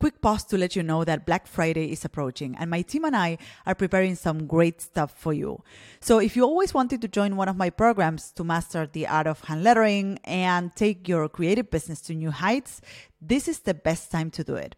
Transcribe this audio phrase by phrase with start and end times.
[0.00, 3.14] quick pause to let you know that Black Friday is approaching and my team and
[3.14, 5.62] I are preparing some great stuff for you.
[6.00, 9.26] So if you always wanted to join one of my programs to master the art
[9.26, 12.80] of hand lettering and take your creative business to new heights,
[13.20, 14.74] this is the best time to do it.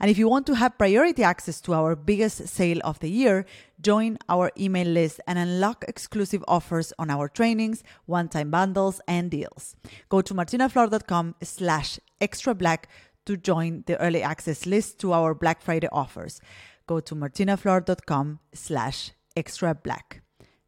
[0.00, 3.46] And if you want to have priority access to our biggest sale of the year,
[3.80, 9.76] join our email list and unlock exclusive offers on our trainings, one-time bundles, and deals.
[10.08, 12.88] Go to martinaflor.com slash extra black
[13.26, 16.40] to join the early access list to our Black Friday offers.
[16.86, 20.22] Go to martinaflor.com slash extra black.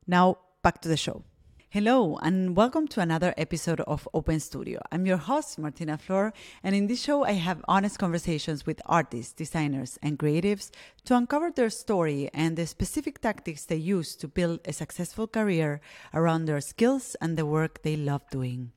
[0.07, 1.25] Now back to the show.
[1.69, 4.80] Hello, and welcome to another episode of Open Studio.
[4.93, 6.33] I'm your host, Martina Flor,
[6.63, 10.71] and in this show, I have honest conversations with artists, designers, and creatives
[11.05, 15.83] to uncover their story and the specific tactics they use to build a successful career
[16.15, 18.73] around their skills and the work they love doing.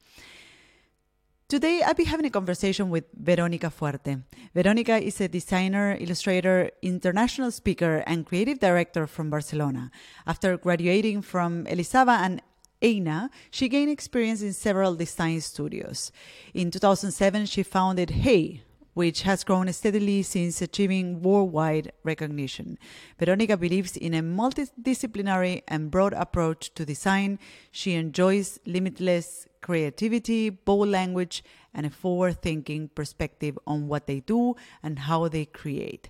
[1.50, 4.22] Today, I'll be having a conversation with Veronica Fuerte.
[4.54, 9.90] Veronica is a designer, illustrator, international speaker, and creative director from Barcelona.
[10.28, 12.44] After graduating from Elisava and
[12.84, 16.12] Eina, she gained experience in several design studios.
[16.54, 18.62] In 2007, she founded Hey,
[18.94, 22.78] which has grown steadily since achieving worldwide recognition.
[23.18, 27.40] Veronica believes in a multidisciplinary and broad approach to design.
[27.72, 31.44] She enjoys limitless creativity, bold language,
[31.74, 36.10] and a forward thinking perspective on what they do and how they create.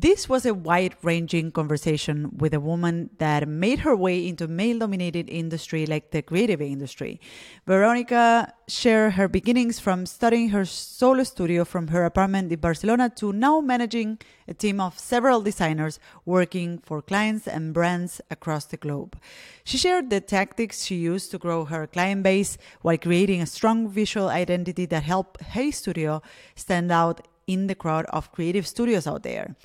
[0.00, 4.78] This was a wide ranging conversation with a woman that made her way into male
[4.78, 7.20] dominated industry like the creative industry.
[7.66, 13.32] Veronica shared her beginnings from studying her solo studio from her apartment in Barcelona to
[13.32, 19.18] now managing a team of several designers working for clients and brands across the globe.
[19.64, 23.88] She shared the tactics she used to grow her client base while creating a strong
[23.88, 26.22] visual identity that helped Hey Studio
[26.54, 29.56] stand out in the crowd of creative studios out there.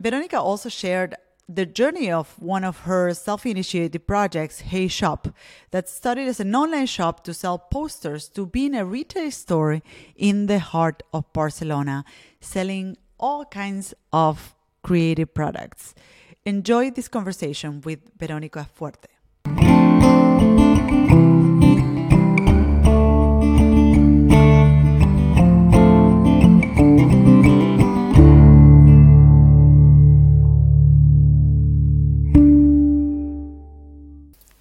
[0.00, 1.14] Veronica also shared
[1.48, 5.28] the journey of one of her self initiated projects, Hey Shop,
[5.70, 9.82] that started as an online shop to sell posters to being a retail store
[10.16, 12.04] in the heart of Barcelona,
[12.40, 15.94] selling all kinds of creative products.
[16.44, 19.13] Enjoy this conversation with Veronica Fuerte.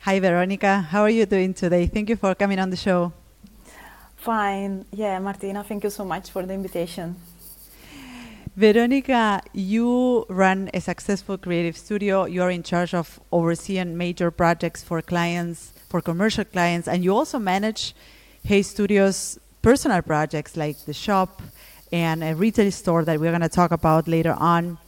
[0.03, 0.81] Hi, Veronica.
[0.81, 1.87] How are you doing today?
[1.87, 3.13] Thank you for coming on the show.
[4.17, 4.85] Fine.
[4.91, 7.15] Yeah, Martina, thank you so much for the invitation.
[8.57, 12.25] Veronica, you run a successful creative studio.
[12.25, 17.39] You're in charge of overseeing major projects for clients, for commercial clients, and you also
[17.39, 17.95] manage
[18.43, 21.41] Hey Studios personal projects like the shop
[21.93, 24.79] and a retail store that we're going to talk about later on.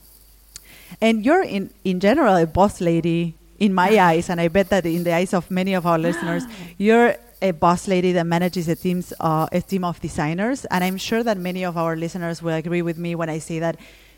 [0.99, 4.85] And you're in, in general a boss lady in my eyes, and I bet that
[4.85, 6.43] in the eyes of many of our listeners,
[6.77, 10.97] you're a boss lady that manages a teams uh, a team of designers, and I'm
[10.97, 13.77] sure that many of our listeners will agree with me when I say that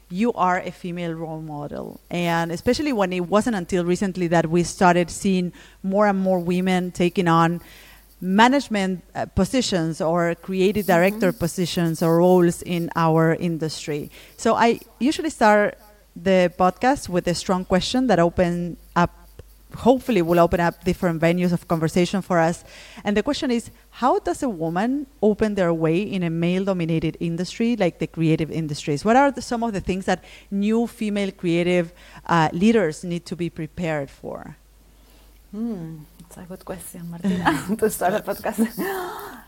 [0.09, 4.63] you are a female role model, and especially when it wasn't until recently that we
[4.63, 5.51] started seeing
[5.83, 7.61] more and more women taking on
[8.21, 10.93] management uh, positions or creative mm-hmm.
[10.93, 11.39] director mm-hmm.
[11.39, 14.09] positions or roles in our industry.
[14.37, 15.77] So I usually start
[16.15, 19.26] the podcast with a strong question that open up
[19.75, 22.63] hopefully will open up different venues of conversation for us.
[23.03, 27.75] And the question is, how does a woman open their way in a male-dominated industry
[27.75, 29.03] like the creative industries?
[29.03, 31.91] What are the, some of the things that new female creative
[32.25, 34.55] uh, leaders need to be prepared for?
[35.51, 38.67] Hmm, it's a good question, Martina, to start a podcast.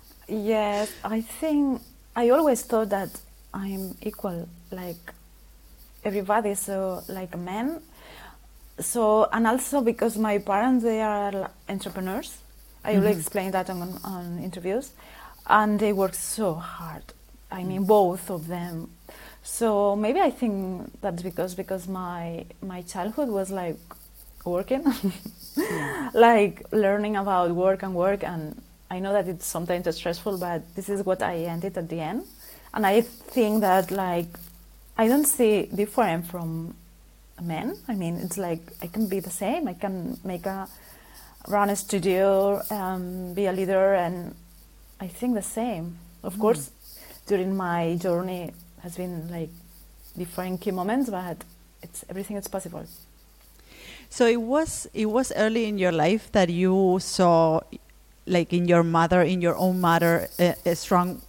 [0.27, 1.81] yes, I think
[2.15, 3.09] I always thought that
[3.53, 5.13] I'm equal, like
[6.03, 6.55] everybody.
[6.55, 7.81] So, like men,
[8.79, 12.37] so and also because my parents they are entrepreneurs
[12.83, 13.01] i mm-hmm.
[13.01, 14.91] will explain that on, on interviews.
[15.47, 17.03] And they work so hard.
[17.51, 18.91] I mean both of them.
[19.41, 20.53] So maybe i think
[21.01, 23.79] that's because because my my childhood was like
[24.45, 24.83] working.
[25.57, 26.11] Yeah.
[26.13, 28.23] like learning about work and work.
[28.23, 28.61] And
[28.91, 32.23] i know that it's sometimes stressful but this is what i ended at the end.
[32.73, 34.29] And i think that like
[34.97, 36.75] i don't see different from
[37.41, 37.77] men.
[37.87, 39.67] I mean, it's like I can be the same.
[39.67, 40.67] I can make a
[41.47, 44.35] run a studio, um, be a leader, and
[44.99, 45.97] I think the same.
[46.23, 46.41] Of mm.
[46.41, 46.71] course,
[47.27, 48.51] during my journey
[48.83, 49.49] has been like
[50.17, 51.43] different key moments, but
[51.81, 52.85] it's everything is possible.
[54.09, 57.61] So it was it was early in your life that you saw,
[58.25, 61.21] like in your mother, in your own mother, a, a strong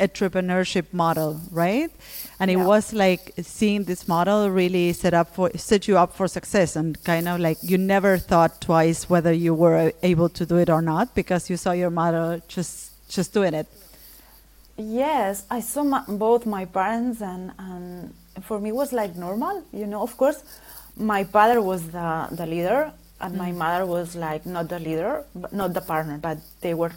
[0.00, 1.90] entrepreneurship model, right?
[2.40, 6.26] And it was like seeing this model really set up for set you up for
[6.26, 10.56] success, and kind of like you never thought twice whether you were able to do
[10.56, 13.66] it or not because you saw your mother just just doing it.
[14.76, 19.62] Yes, I saw my, both my parents, and, and for me it was like normal,
[19.72, 20.00] you know.
[20.02, 20.42] Of course,
[20.96, 23.56] my father was the, the leader, and my mm.
[23.56, 26.92] mother was like not the leader, but not the partner, but they were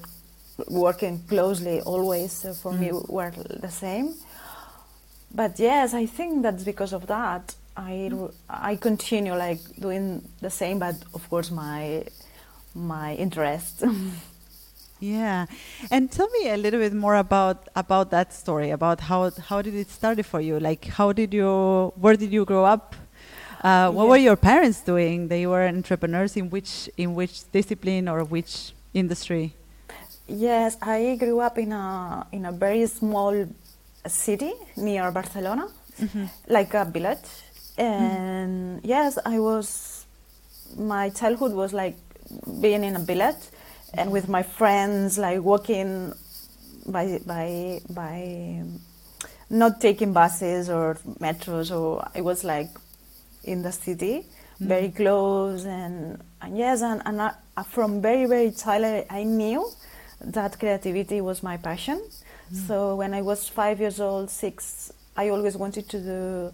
[0.68, 2.32] working closely always.
[2.32, 3.10] So for me, mm.
[3.10, 4.16] were the same.
[5.34, 7.56] But yes, I think that's because of that.
[7.76, 8.34] I mm.
[8.50, 12.04] I continue like doing the same, but of course my
[12.76, 13.84] my interest.
[15.04, 15.48] Yeah,
[15.92, 18.70] and tell me a little bit more about about that story.
[18.70, 20.62] About how how did it start for you?
[20.62, 21.92] Like, how did you?
[22.00, 22.96] Where did you grow up?
[23.62, 24.10] Uh, what Yeah.
[24.10, 25.28] were your parents doing?
[25.28, 29.54] They were entrepreneurs in which in which discipline or which industry?
[30.28, 33.46] Yes, I grew up in a in a very small
[34.08, 35.68] city near Barcelona,
[36.00, 36.26] mm-hmm.
[36.48, 37.28] like a village.
[37.78, 37.82] Mm-hmm.
[37.82, 40.06] And yes, I was
[40.78, 41.98] my childhood was like
[42.62, 43.44] being in a village
[43.94, 46.14] and with my friends like walking
[46.86, 48.64] by by by
[49.50, 52.70] not taking buses or metros or it was like
[53.44, 54.68] in the city mm-hmm.
[54.68, 55.66] very close.
[55.66, 59.70] And, and yes and, and I, from very very child I, I knew
[60.24, 62.02] that creativity was my passion.
[62.68, 66.54] So when i was five years old six i always wanted to do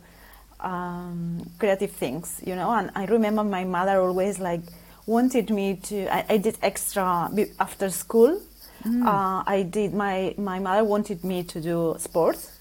[0.62, 4.62] um, creative things you know and i remember my mother always like
[5.06, 7.30] wanted me to i, I did extra
[7.60, 8.42] after school.
[8.86, 12.52] Uh, i did my my mother wanted me to do sports.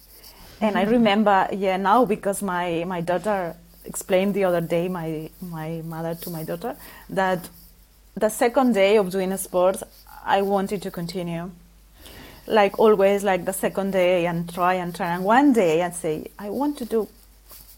[0.61, 5.83] And I remember, yeah, now because my, my daughter explained the other day, my, my
[5.85, 6.75] mother to my daughter,
[7.11, 7.49] that
[8.17, 9.83] the second day of doing a sport,
[10.29, 11.51] I wanted to continue.
[12.47, 15.15] Like always, like the second day and try and try.
[15.15, 17.09] And one day I'd say, I want to do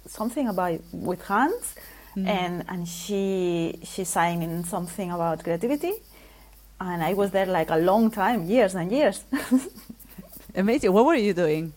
[0.06, 1.75] something about with hands.
[2.17, 5.93] And, and she, she signed in something about creativity.
[6.81, 9.25] And I was there like a long time, years and years.
[10.55, 10.93] Amazing.
[10.93, 11.73] What were you doing?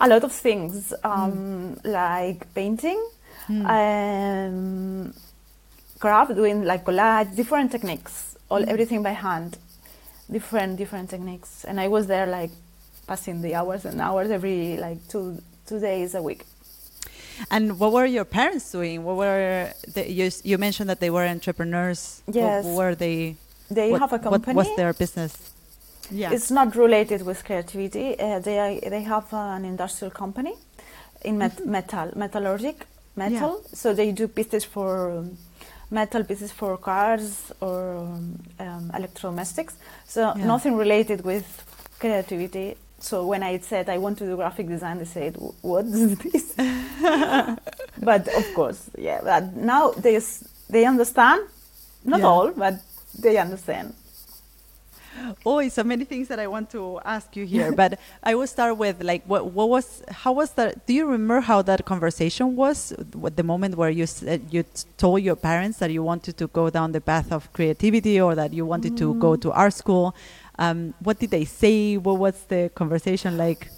[0.00, 3.02] a lot of things um, like painting
[3.48, 5.12] um,
[5.98, 9.56] craft doing like collage different techniques all everything by hand
[10.30, 12.50] different different techniques and i was there like
[13.06, 16.44] passing the hours and hours every like two two days a week
[17.50, 19.04] And what were your parents doing?
[19.04, 20.30] What were the, you?
[20.42, 22.22] You mentioned that they were entrepreneurs.
[22.26, 22.64] What Yes.
[22.78, 23.36] were they?
[23.70, 25.32] they what, have a company What was their business?
[26.10, 26.32] Yeah.
[26.32, 28.18] It's not related with creativity.
[28.18, 30.54] Uh, they are, they have an industrial company
[31.22, 32.76] in met- metal metallurgic
[33.14, 33.62] metal.
[33.72, 35.38] So they do pieces for um,
[35.90, 39.74] metal pieces for cars or um, um, electrodomestics.
[40.06, 40.44] So Yeah.
[40.46, 41.46] nothing related with
[41.98, 42.76] creativity.
[43.00, 46.18] So when I said I want to do graphic design, they said, "Wh- "What is
[46.18, 46.54] this?"
[48.10, 49.20] but of course, yeah.
[49.22, 50.20] But now they
[50.70, 51.40] they understand.
[52.04, 52.26] Not Yeah.
[52.26, 52.74] all, but
[53.22, 53.94] they understand.
[55.46, 58.76] Oh, so many things that I want to ask you here, but I will start
[58.76, 60.86] with like what what was how was that?
[60.86, 62.92] Do you remember how that conversation was?
[63.12, 64.64] What the moment where you said you
[64.96, 68.52] told your parents that you wanted to go down the path of creativity or that
[68.52, 70.14] you wanted to go to art school?
[70.58, 71.96] Um, what did they say?
[71.96, 73.70] What was the conversation like?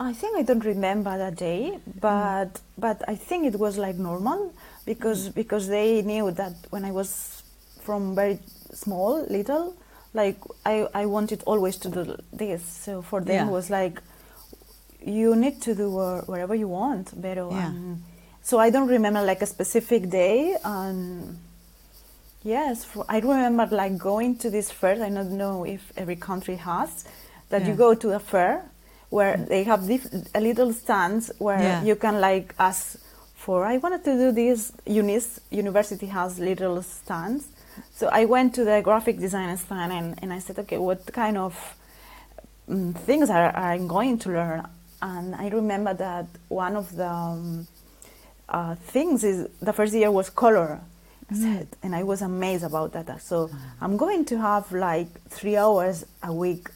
[0.00, 4.54] I think I don't remember that day, but but I think it was like normal
[4.86, 7.42] because because they knew that when I was
[7.82, 8.38] from very
[8.72, 9.74] small, little,
[10.14, 12.62] like I I wanted always to do this.
[12.64, 13.46] So for them Yeah.
[13.48, 14.00] it was like
[15.04, 15.90] you need to do
[16.26, 17.50] wherever you want, pero.
[17.50, 17.66] Yeah.
[17.68, 18.02] um,
[18.42, 20.56] so I don't remember like a specific day.
[20.64, 21.38] Um,
[22.42, 25.02] yes, for, I remember like going to this fair.
[25.02, 27.04] I don't know if every country has
[27.50, 28.62] that you go to a fair
[29.10, 31.82] where they have dif- a little stands where Yeah.
[31.84, 32.98] you can like ask
[33.34, 37.44] for I wanted to do this UNIS university has little stands
[37.94, 41.36] so I went to the graphic design stand and, and I said okay what kind
[41.38, 41.76] of
[42.68, 44.66] um, things are, are I going to learn
[45.00, 47.66] and I remember that one of the um,
[48.48, 50.80] uh, things is the first year was color
[51.30, 53.20] I said, and I was amazed about that.
[53.20, 53.50] So
[53.82, 56.70] I'm going to have like three hours a week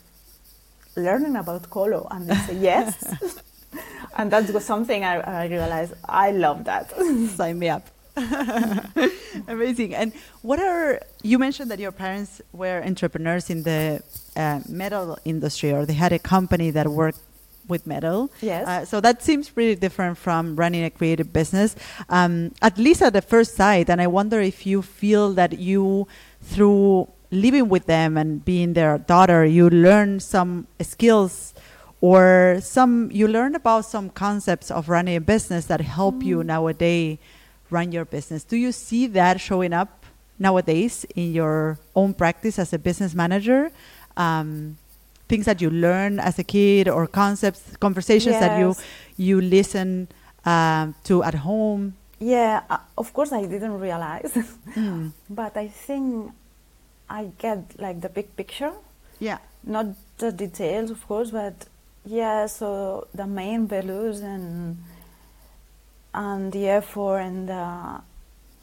[0.95, 3.41] learning about color, and they said, yes,
[4.17, 6.91] and that was something I, I realized I love that.
[7.31, 7.87] Sign me up.
[9.49, 9.95] Amazing.
[9.95, 14.03] And what are you mentioned that your parents were entrepreneurs in the
[14.37, 17.21] uh, metal industry, or they had a company that worked
[17.69, 18.31] with metal.
[18.41, 18.67] Yes.
[18.67, 21.77] Uh, so that seems pretty different from running a creative business,
[22.09, 23.89] um, at least at the first sight.
[23.89, 26.09] And I wonder if you feel that you,
[26.43, 31.55] through living with them and being their daughter, you learn some skills
[32.01, 36.25] or some you learn about some concepts of running a business that help Mm.
[36.25, 37.19] you nowadays
[37.73, 38.45] run your business.
[38.45, 40.05] Do you see that showing up
[40.39, 43.71] nowadays in your own practice as a business manager?
[44.17, 44.77] Um,
[45.29, 48.75] things that you learn as a kid or concepts, conversations that you
[49.17, 50.09] you listen
[50.45, 51.95] um, to at home.
[52.19, 54.33] Yeah, uh, of course I didn't realize,
[54.77, 55.11] Mm.
[55.31, 56.31] but I think
[57.09, 58.73] I get like the big picture,
[59.21, 59.39] Yeah.
[59.65, 59.87] not
[60.19, 61.55] the details, of course, but
[62.05, 62.47] yeah.
[62.47, 64.77] So the main values and
[66.15, 68.01] and the effort and the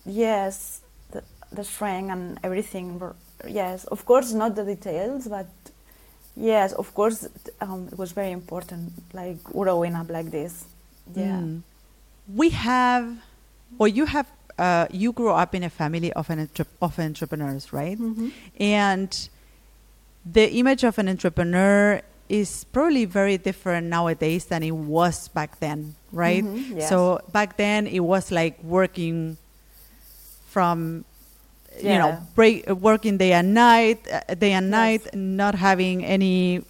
[0.05, 3.01] yes, the, the strength and everything.
[3.47, 5.47] Yes, of course, not the details, but
[6.35, 7.27] yes, of course,
[7.61, 8.91] um, it was very important.
[9.13, 10.65] Like growing up like this.
[11.15, 11.39] Yeah.
[11.39, 11.61] Mm.
[12.35, 13.17] We have,
[13.79, 14.27] or you have,
[14.57, 17.97] uh, you grew up in a family of an entre- of entrepreneurs, right?
[17.97, 18.31] Mhm.
[18.59, 19.29] And
[20.25, 25.95] the image of an entrepreneur is probably very different nowadays than it was back then,
[26.11, 26.43] right?
[26.45, 26.89] Mhm, yes.
[26.89, 29.37] So back then it was like working
[30.47, 31.05] from
[31.81, 34.71] you know break working day and night uh, day and Yes.
[34.71, 36.61] night not having any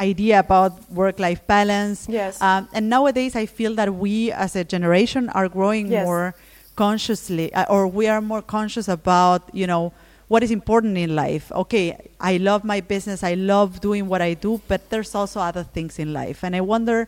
[0.00, 2.40] idea about work life balance Yes.
[2.42, 6.02] um, and nowadays i feel that we as a generation are growing Yes.
[6.04, 6.34] more
[6.74, 9.92] consciously uh, or we are more conscious about you know
[10.32, 11.84] what is important in life okay
[12.20, 15.98] i love my business i love doing what i do but there's also other things
[15.98, 16.98] in life and i wonder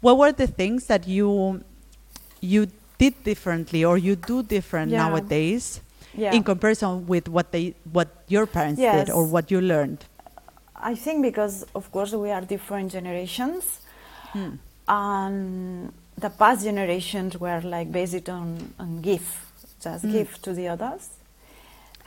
[0.00, 1.28] what were the things that you
[2.40, 2.62] you
[3.02, 5.02] did differently or you do different Yeah.
[5.08, 5.80] nowadays
[6.14, 6.32] yeah.
[6.36, 10.00] in comparison with what they what your parents did or what you learned
[10.82, 13.64] I think because, of course, we are different generations,
[14.32, 14.52] Hmm.
[14.88, 19.26] and the past generations were like based on, on give,
[19.84, 20.12] just Mm.
[20.12, 21.02] give to the others.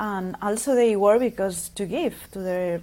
[0.03, 2.81] And also, they were because to give to their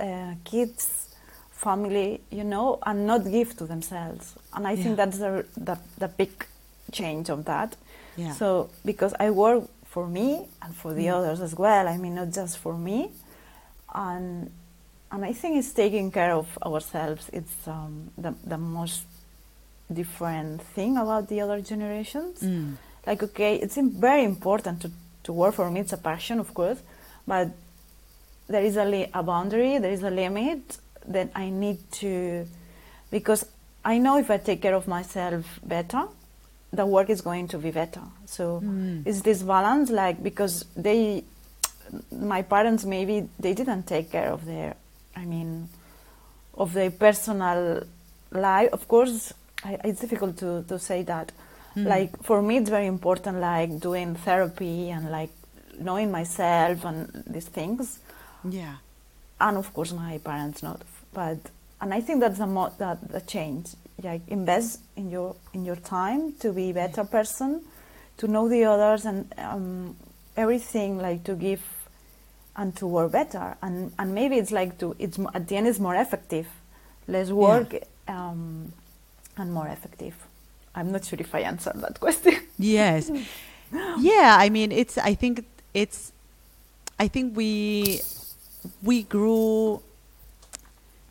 [0.00, 1.14] uh, kids,
[1.52, 4.34] family, you know, and not give to themselves.
[4.54, 4.82] And I Yeah.
[4.82, 6.32] think that's the, the, the big
[6.98, 7.76] change of that.
[8.16, 8.46] yeah So
[8.84, 10.28] because I work for me
[10.62, 11.14] and for the Mm.
[11.16, 11.84] others as well.
[11.94, 13.10] I mean, not just for me,
[13.94, 14.50] and
[15.12, 17.24] and I think it's taking care of ourselves.
[17.32, 17.94] It's um,
[18.24, 19.04] the the most
[19.92, 22.40] different thing about the other generations.
[22.42, 22.76] Mm.
[23.06, 24.90] Like, okay, it's very important to
[25.24, 25.80] to work for me.
[25.80, 26.78] It's a passion, of course,
[27.26, 27.48] but
[28.48, 29.78] there is a a boundary.
[29.78, 32.46] There is a limit that I need to
[33.10, 33.46] because
[33.84, 36.04] I know if I take care of myself better,
[36.72, 38.00] the work is going to be better.
[38.26, 39.06] So Mm.
[39.06, 41.24] it's this balance, like because they,
[42.10, 44.74] my parents maybe they didn't take care of their,
[45.16, 45.68] I mean,
[46.54, 47.82] of their personal
[48.32, 48.70] life.
[48.72, 49.32] Of course,
[49.64, 51.32] I, it's difficult to to say that.
[51.76, 51.86] Mm.
[51.86, 55.30] Like for me, it's very important, like doing therapy and like
[55.78, 57.98] knowing myself and these things.
[58.48, 58.76] Yeah.
[59.40, 60.82] And of course my parents not
[61.14, 61.38] but
[61.80, 63.68] and i think that's the mo- that the change.
[64.02, 67.62] Like invest in your in your time to be a better person
[68.16, 69.96] to know the others and um,
[70.36, 71.62] everything like to give
[72.56, 73.56] and to work better.
[73.62, 76.48] And and maybe it's like to it's at the end it's more effective.
[77.06, 77.74] Less work
[78.08, 78.72] um,
[79.36, 80.14] and more effective
[80.74, 83.10] i'm not sure if i answered that question Yes.
[83.98, 86.12] yeah, I mean it's I think it's
[86.98, 88.00] I think we
[88.82, 89.82] we grew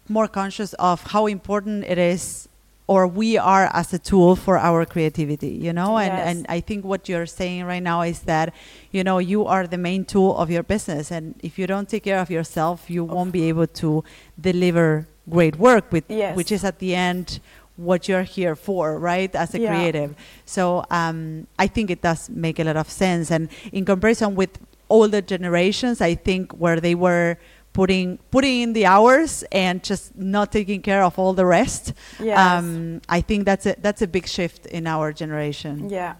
[0.09, 2.47] more conscious of how important it is
[2.87, 5.97] or we are as a tool for our creativity, you know?
[5.97, 6.27] And Yes.
[6.29, 8.53] and I think what you're saying right now is that,
[8.91, 12.03] you know, you are the main tool of your business and if you don't take
[12.03, 14.03] care of yourself, you won't be able to
[14.39, 16.35] deliver great work with Yes.
[16.35, 17.39] which is at the end
[17.75, 19.33] what you're here for, right?
[19.35, 19.69] As a Yeah.
[19.69, 20.15] creative.
[20.45, 23.31] So um, I think it does make a lot of sense.
[23.31, 27.37] And in comparison with older generations, I think where they were
[27.73, 32.37] putting putting in the hours and just not taking care of all the rest, yes
[32.37, 35.89] um, I think that's a that's a big shift in our generation.
[35.89, 36.13] yeah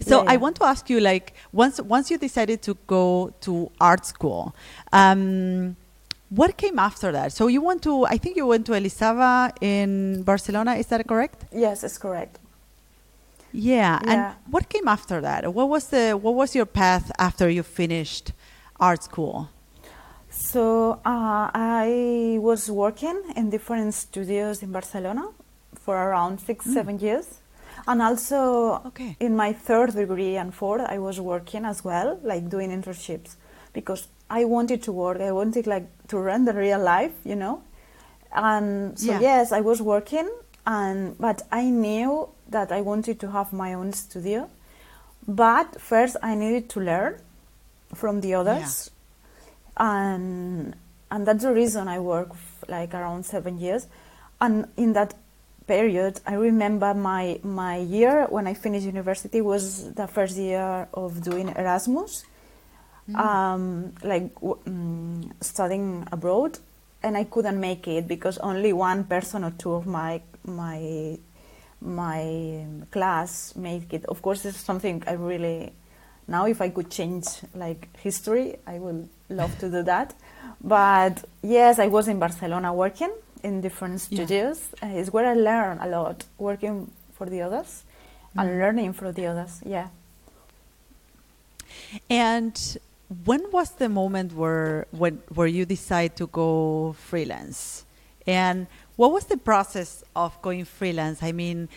[0.00, 3.70] So Yeah, I want to ask you, like, once once you decided to go to
[3.80, 4.54] art school,
[4.92, 5.76] um,
[6.40, 7.28] what came after that?
[7.38, 10.72] So you went to, I think you went to Elisava in Barcelona.
[10.82, 11.38] Is that correct?
[11.64, 12.34] yes it's correct
[13.52, 13.98] Yeah.
[14.02, 14.10] Yeah.
[14.12, 14.20] And
[14.54, 15.40] what came after that?
[15.58, 18.26] What was the what was your path after you finished
[18.88, 19.36] art school?
[20.30, 25.24] So uh, I was working in different studios in Barcelona
[25.84, 26.74] for around six, Mm.
[26.78, 27.26] seven years,
[27.86, 28.38] and also
[28.90, 29.10] Okay.
[29.26, 33.30] in my third degree and fourth, I was working as well, like doing internships,
[33.72, 34.08] because
[34.40, 35.20] I wanted to work.
[35.20, 37.54] I wanted like to run the real life, you know.
[38.34, 39.20] And so Yeah.
[39.28, 40.28] yes, I was working,
[40.66, 42.10] and but I knew
[42.50, 44.40] that I wanted to have my own studio.
[45.26, 47.12] But first, I needed to learn
[48.00, 48.90] from the others,
[49.76, 50.74] and
[51.10, 52.30] and that's the reason I work
[52.68, 53.86] like around seven years,
[54.40, 55.14] and in that
[55.66, 59.64] period, I remember my my year when I finished university was
[59.94, 62.24] the first year of doing Erasmus,
[63.10, 63.16] mm.
[63.16, 66.58] um, like um, studying abroad,
[67.02, 71.18] and I couldn't make it because only one person or two of my my
[71.80, 74.04] my class made it.
[74.06, 75.72] Of course, it's something I really
[76.26, 80.14] now if I could change like history, I would love to do that.
[80.60, 84.68] But yes, I was in Barcelona working in different studios.
[84.82, 84.88] Yeah.
[84.88, 87.82] Uh, it's where I learned a lot, working for the others
[88.34, 88.40] mm.
[88.40, 89.60] and learning from the others.
[89.64, 89.88] Yeah.
[92.08, 92.78] And
[93.24, 97.84] when was the moment where when where you decide to go freelance?
[98.26, 101.22] And what was the process of going freelance?
[101.22, 101.68] I mean,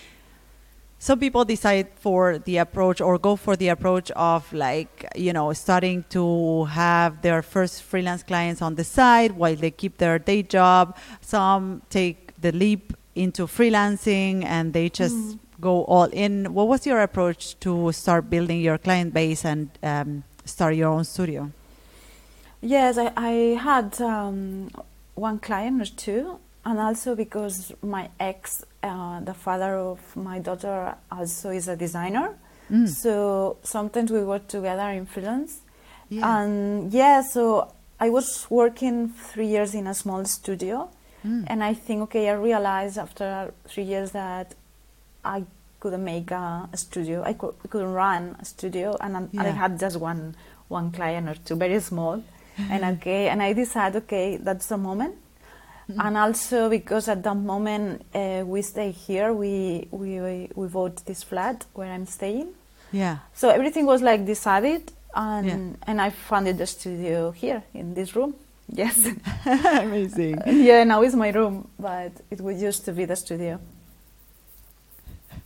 [1.00, 5.54] some people decide for the approach or go for the approach of like you know
[5.54, 10.42] starting to have their first freelance clients on the side while they keep their day
[10.42, 15.40] job some take the leap into freelancing and they just mm.
[15.62, 20.24] go all in what was your approach to start building your client base and um,
[20.48, 21.52] start your own studio
[22.62, 23.32] yes i, I
[23.70, 24.70] had um,
[25.16, 30.96] one client or two and also because my ex, uh, the father of my daughter,
[31.10, 32.36] also is a designer.
[32.70, 32.90] Mm.
[32.90, 35.62] So sometimes we work together in freelance.
[36.10, 36.42] Yeah.
[36.42, 40.90] And yeah, so I was working three years in a small studio.
[41.26, 41.46] Mm.
[41.48, 44.54] And I think, okay, I realized after three years that
[45.24, 45.46] I
[45.80, 47.24] couldn't make a, a studio.
[47.24, 48.98] I, could, couldn't run a studio.
[49.00, 49.44] And, yeah.
[49.44, 50.36] I had just one,
[50.68, 52.24] one client or two, very small.
[52.58, 55.16] and okay, and I decided, okay, that's the moment
[55.90, 56.02] Mm-hmm.
[56.02, 61.24] And also because at that moment uh, we stay here, we, we we bought this
[61.24, 62.50] flat where I'm staying.
[62.92, 63.20] Yeah.
[63.34, 65.76] So everything was like decided, and yeah.
[65.88, 68.36] and I founded the studio here in this room.
[68.68, 69.00] Yes.
[69.46, 70.42] Amazing.
[70.46, 73.58] yeah, now it's my room, but it would used to be the studio.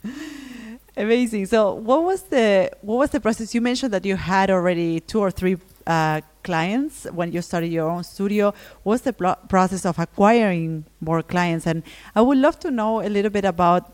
[0.98, 1.46] Amazing.
[1.46, 3.55] So, what was the what was the process?
[3.55, 7.90] You mentioned that you had already two or three uh, clients when you started your
[7.90, 8.53] own studio?
[8.83, 11.66] What's the pl- process of acquiring more clients?
[11.66, 11.83] And
[12.16, 13.92] I would love to know a little bit about,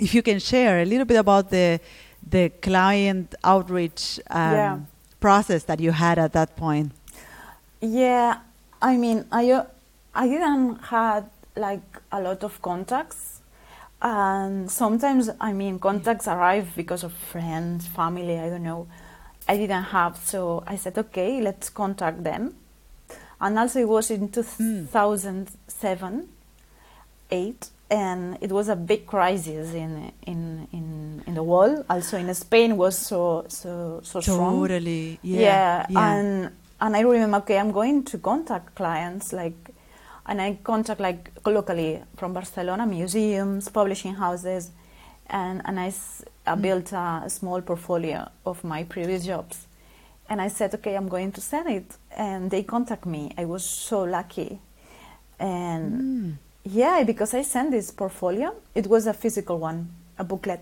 [0.00, 1.80] if you can share a little bit about the
[2.28, 4.78] the client outreach um, yeah.
[5.20, 6.90] process that you had at that point.
[7.80, 8.38] Yeah,
[8.82, 9.62] I mean, I
[10.14, 13.35] I didn't had like a lot of contacts,
[14.02, 18.38] and sometimes I mean contacts arrive because of friends, family.
[18.38, 18.86] I don't know
[19.48, 20.16] I didn't have.
[20.18, 22.54] So I said, okay, let's contact them.
[23.40, 26.26] And also it was in 2007, mm.
[27.30, 31.84] 8, and it was a big crisis in in in, in the world.
[31.88, 34.60] Also in Spain was so so so strong.
[34.60, 35.86] Totally, yeah, yeah.
[35.90, 36.14] yeah.
[36.14, 39.65] And and I remember, okay, I'm going to contact clients like,
[40.26, 44.70] and I contact like locally from Barcelona museums, publishing houses,
[45.28, 45.92] and and I
[46.46, 46.62] I mm.
[46.62, 49.66] built a, a small portfolio of my previous jobs.
[50.28, 51.96] And I said, okay, I'm going to send it.
[52.16, 53.32] And they contact me.
[53.38, 54.58] I was so lucky.
[55.38, 56.34] And mm.
[56.64, 60.60] yeah, because I sent this portfolio, it was a physical one, a booklet.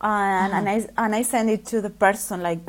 [0.00, 0.58] And, uh-huh.
[0.58, 2.60] and, I, and I sent it to the person, like,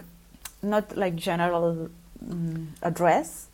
[0.62, 1.90] not like general
[2.30, 3.48] um, address.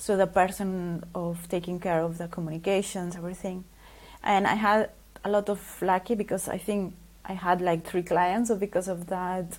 [0.00, 3.64] So the person of taking care of the communications, everything.
[4.22, 4.88] And I had
[5.22, 6.94] a lot of lucky because I think
[7.26, 9.58] I had like three clients because of that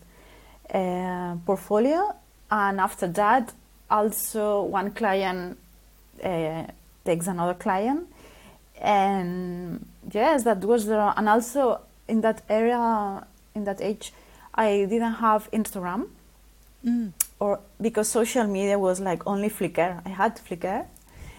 [0.73, 2.15] uh, portfolio.
[2.49, 3.53] And after that,
[3.87, 5.59] also one client
[6.23, 6.63] uh,
[7.05, 8.07] takes another client.
[8.81, 14.11] And yes, that was the, and also in that area, in that age,
[14.55, 16.07] I didn't have Instagram.
[16.83, 17.13] Mm.
[17.41, 20.01] Or because social media was like only Flickr.
[20.05, 20.85] I had Flickr,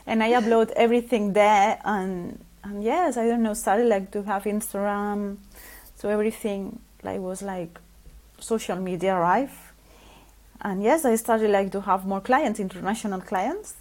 [0.05, 1.81] and I upload everything there.
[1.85, 5.37] And and yes, I don't know, started like to have Instagram,
[5.95, 7.79] so everything like was like
[8.41, 9.73] social media rife.
[10.61, 13.75] And yes, I started like to have more clients, international clients.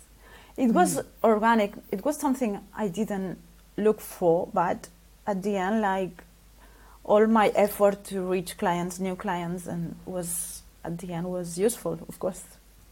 [0.57, 0.73] It mm.
[0.73, 1.73] was organic.
[1.91, 3.39] It was something I didn't
[3.77, 4.89] look for, but
[5.25, 6.23] at the end, like
[7.03, 11.99] all my effort to reach clients, new clients, and was at the end was useful,
[12.07, 12.43] of course.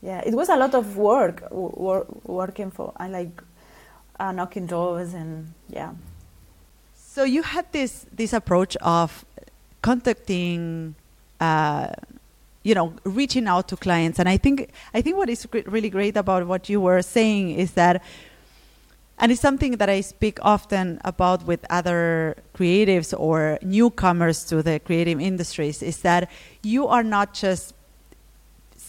[0.01, 2.93] Yeah, it was a lot of work, wor- working for.
[2.97, 3.41] I like
[4.19, 5.91] uh, knocking doors and yeah.
[6.95, 9.25] So you had this this approach of
[9.81, 10.95] contacting,
[11.39, 11.89] uh,
[12.63, 16.15] you know, reaching out to clients, and I think I think what is really great
[16.15, 18.03] about what you were saying is that,
[19.17, 24.79] and it's something that I speak often about with other creatives or newcomers to the
[24.79, 26.29] creative industries, is that
[26.63, 27.73] you are not just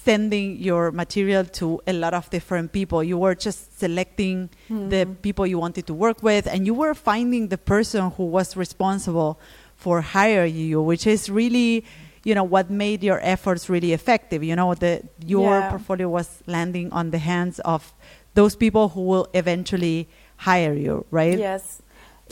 [0.04, 3.02] sending your material to a lot of different people.
[3.02, 5.14] You were just selecting the hmm.
[5.14, 9.38] people you wanted to work with, and you were finding the person who was responsible
[9.76, 11.84] for hiring you, which is really,
[12.24, 14.42] you know, what made your efforts really effective.
[14.42, 15.70] You know, the your Yeah.
[15.70, 17.92] portfolio was landing on the hands of
[18.34, 21.38] those people who will eventually hire you, right?
[21.38, 21.82] Yes.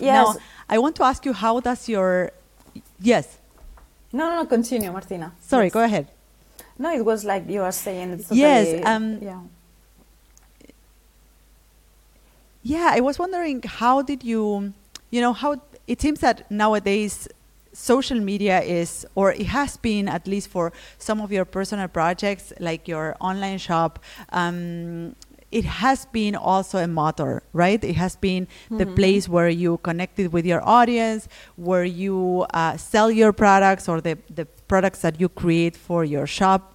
[0.00, 0.14] Yes.
[0.14, 0.36] Now,
[0.68, 2.30] I want to ask you, how does your
[3.00, 3.38] yes?
[4.12, 5.32] no, no, no, continue, Martina.
[5.40, 5.74] Sorry, Yes.
[5.74, 6.06] go ahead.
[6.78, 8.10] No, it was like you are saying.
[8.12, 9.40] It's Yes, totally- um, yeah.
[12.62, 14.72] Yeah, I was wondering how did you,
[15.10, 17.28] you know, how it seems that nowadays
[17.72, 22.52] social media is, or it has been at least for some of your personal projects,
[22.60, 23.98] like your online shop.
[24.30, 25.14] Um,
[25.50, 27.82] it has been also a motor, right?
[27.82, 33.10] It has been the place where you connected with your audience, where you uh, sell
[33.10, 36.74] your products or the, the products that you create for your shop.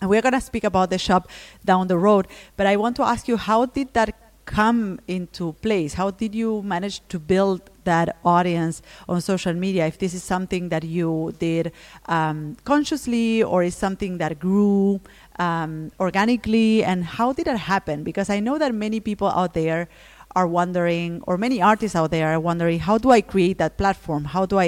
[0.00, 1.28] And we're going to speak about the shop
[1.64, 2.28] down the road.
[2.56, 4.14] But I want to ask you, how did that
[4.46, 5.94] come into place?
[5.94, 9.86] How did you manage to build that audience on social media?
[9.86, 11.72] If this is something that you did
[12.06, 15.00] um, consciously or is something that grew
[15.38, 18.02] um, organically, and how did that happen?
[18.02, 19.88] Because I know that many people out there
[20.36, 24.24] are wondering, or many artists out there are wondering, how do I create that platform?
[24.24, 24.64] How do I,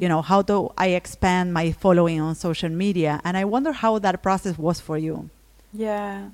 [0.00, 3.20] you know, how do I expand my following on social media?
[3.24, 5.30] And I wonder how that process was for you.
[5.72, 6.28] Yeah,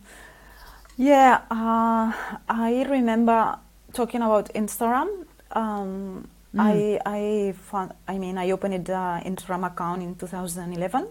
[0.96, 1.42] yeah.
[1.51, 2.12] Uh,
[2.48, 3.59] I remember
[3.92, 5.27] talking about Instagram.
[5.53, 7.92] Um, I I found.
[8.07, 11.07] I mean, I opened the Instagram account in 2011.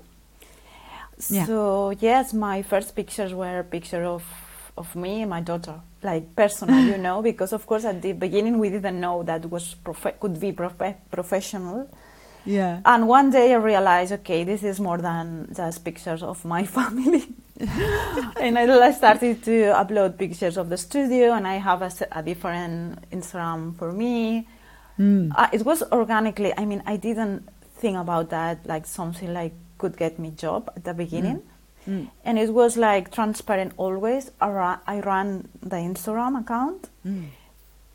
[1.29, 1.45] Yeah.
[1.45, 4.23] So yes, my first pictures were a picture of
[4.77, 8.59] of me and my daughter, like personal, you know, because of course at the beginning
[8.59, 11.89] we didn't know that was prof- could be prof- professional.
[12.45, 12.79] Yeah.
[12.85, 17.27] And one day I realized, okay, this is more than just pictures of my family.
[18.39, 23.75] and I started to upload pictures of the studio, and I have a different Instagram
[23.75, 24.47] for me.
[24.99, 25.31] Mm.
[25.35, 26.53] Uh, it was organically.
[26.55, 27.49] I mean, I didn't
[27.79, 31.41] think about that like something like could get me job at the beginning.
[31.87, 32.09] Mm.
[32.25, 34.31] And it was like transparent always.
[34.41, 34.49] I
[34.99, 37.27] ran, the Instagram account, Mm.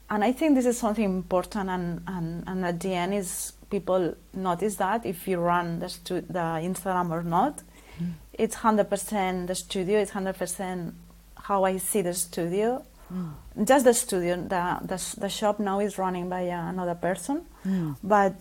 [0.08, 1.68] and I think this is something important.
[1.70, 6.22] And, and, and at the end, is people notice that if you run the, stu-
[6.22, 7.62] the Instagram or not,
[8.00, 8.12] Mm.
[8.32, 10.00] it's hundred percent the studio.
[10.00, 10.94] It's hundred percent
[11.36, 12.82] how I see the studio.
[13.12, 13.66] Mm.
[13.66, 14.36] Just the studio.
[14.36, 17.96] The the, the shop now is running by uh, another person, Mm.
[18.02, 18.32] but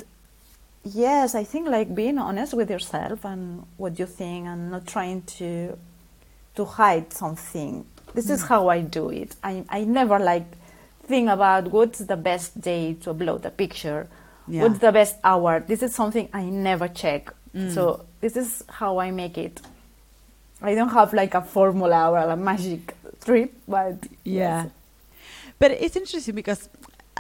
[0.84, 5.22] yes, I think like being honest with yourself and what you think, and not trying
[5.38, 5.78] to
[6.56, 7.86] to hide something.
[8.14, 9.36] This is how I do it.
[9.44, 10.46] I I never like
[11.08, 14.08] think about what's the best day to upload a picture.
[14.48, 14.64] Yeah.
[14.64, 15.60] What's the best hour?
[15.60, 17.34] This is something I never check.
[17.56, 17.74] Mm.
[17.74, 19.62] So this is how I make it.
[20.62, 24.64] I don't have like a formula or a magic trip, but Yeah.
[24.64, 24.70] yes.
[25.58, 26.70] But it's interesting because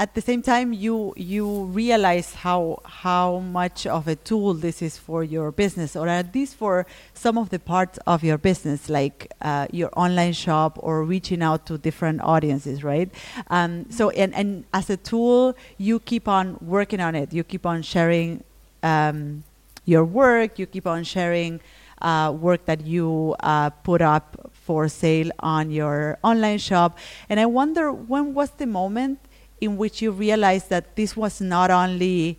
[0.02, 4.98] at the same time you you realize how how much of a tool this is
[4.98, 9.32] for your business or at least for some of the parts of your business like
[9.44, 13.10] uh, your online shop or reaching out to different audiences right?
[13.52, 17.32] Um, so and, and as a tool you keep on working on it.
[17.32, 18.44] You keep on sharing
[18.82, 19.44] um,
[19.86, 20.58] your work.
[20.58, 21.60] You keep on sharing
[22.02, 26.98] uh, work that you uh, put up for sale on your online shop.
[27.30, 29.20] And I wonder when was the moment
[29.62, 32.38] in which you realized that this was not only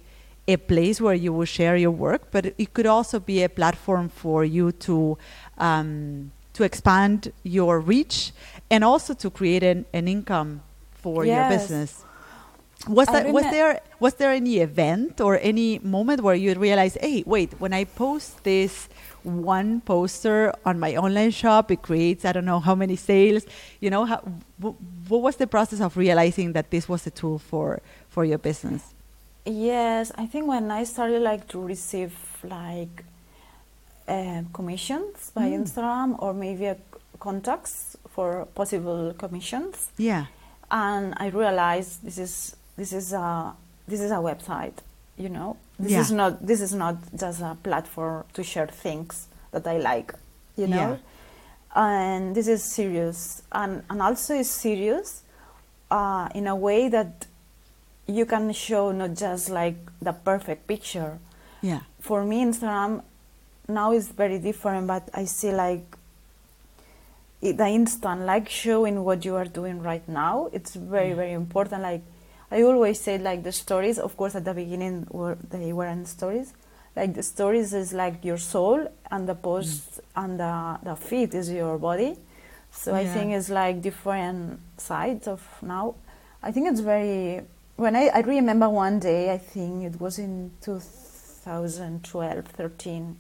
[0.49, 4.09] a place where you will share your work, but it could also be a platform
[4.09, 5.17] for you to
[5.59, 8.33] um, to expand your reach
[8.71, 10.61] and also to create an, an income
[10.93, 12.05] for your business.
[12.89, 16.99] Was I that was there was there any event or any moment where you realized,
[17.01, 18.89] hey, wait, when I post this
[19.25, 23.45] one poster on my online shop, it creates I don't know how many sales.
[23.81, 24.21] You know, how,
[24.61, 24.77] w-
[25.09, 28.83] what was the process of realizing that this was a tool for for your business?
[29.45, 32.13] Yes, I think when I started like to receive
[32.45, 33.05] like
[34.09, 35.63] uh, commissions by Mm.
[35.65, 36.75] Instagram or maybe uh,
[37.19, 40.27] contacts for possible commissions, Yeah.
[40.71, 43.55] and I realized this is this is a
[43.89, 44.79] this is a website,
[45.17, 45.57] you know.
[45.83, 46.01] This Yeah.
[46.01, 50.15] is not this is not just a platform to share things that I like,
[50.57, 50.91] you know.
[50.93, 50.97] Yeah.
[51.75, 55.23] And this is serious, and and also is serious
[55.91, 57.27] uh, in a way that
[58.07, 61.19] you can show not just like the perfect picture.
[61.63, 61.81] Yeah.
[62.01, 63.03] For me, Instagram
[63.69, 65.87] now is very different, but I see like
[67.41, 70.49] the instant, like showing what you are doing right now.
[70.53, 71.83] It's very, very important.
[71.83, 72.03] Like
[72.53, 73.99] I always say, like the stories.
[73.99, 76.53] Of course, at the beginning, were they weren't stories.
[76.95, 80.25] like the stories is like your soul and the post mm.
[80.25, 82.17] and the, the feed is your body
[82.71, 85.95] so i think it's like different sides of now
[86.43, 87.41] i think it's very
[87.77, 93.17] when i, I remember one day i think it was in 2012 13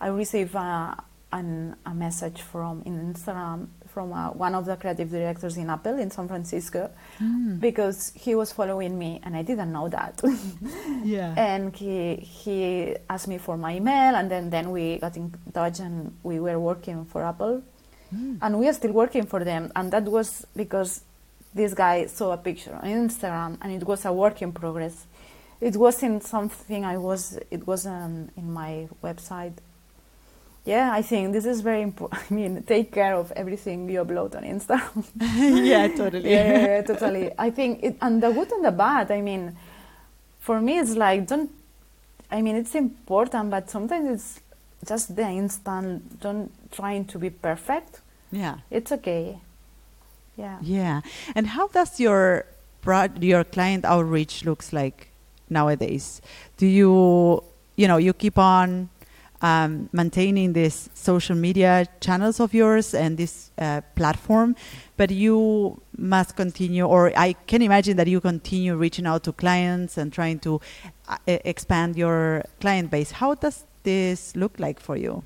[0.00, 5.10] i received a, an, a message from in instagram from uh, one of the creative
[5.10, 6.82] directors in apple in san francisco
[7.20, 7.58] Mm.
[7.68, 10.14] because he was following me and i didn't know that
[11.16, 11.34] Yeah.
[11.48, 15.80] and he he asked me for my email and then then we got in touch
[15.80, 17.56] and we were working for apple
[18.14, 18.38] Mm.
[18.40, 20.28] and we are still working for them and that was
[20.62, 20.90] because
[21.60, 24.96] this guy saw a picture on instagram and it was a work in progress
[25.60, 27.22] it wasn't something i was
[27.56, 28.72] it wasn't in my
[29.08, 29.56] website
[30.68, 34.30] yeah i think this is very important i mean take care of everything you upload
[34.38, 35.04] on instagram
[35.72, 36.30] yeah, totally.
[36.30, 37.26] yeah, yeah, yeah, totally.
[37.38, 39.10] I think, it, and the good and the bad.
[39.10, 39.56] I mean,
[40.46, 41.50] for me, it's like don't.
[42.30, 44.40] I mean, it's important, but sometimes it's
[44.90, 46.20] just the instant.
[46.20, 48.00] Don't trying to be perfect.
[48.30, 48.56] yeah.
[48.70, 49.38] It's okay.
[50.36, 50.58] Yeah.
[50.62, 51.00] Yeah.
[51.34, 52.44] And how does your
[52.82, 55.08] pro- your client outreach looks like
[55.50, 56.20] nowadays?
[56.56, 56.92] Do you
[57.76, 58.88] you know you keep on
[59.40, 64.56] um, maintaining these social media channels of yours and this uh, platform,
[64.96, 69.96] but you must continue, or I can imagine that you continue reaching out to clients
[69.96, 70.60] and trying to
[71.08, 73.12] uh, expand your client base.
[73.12, 75.22] How does this look like for you?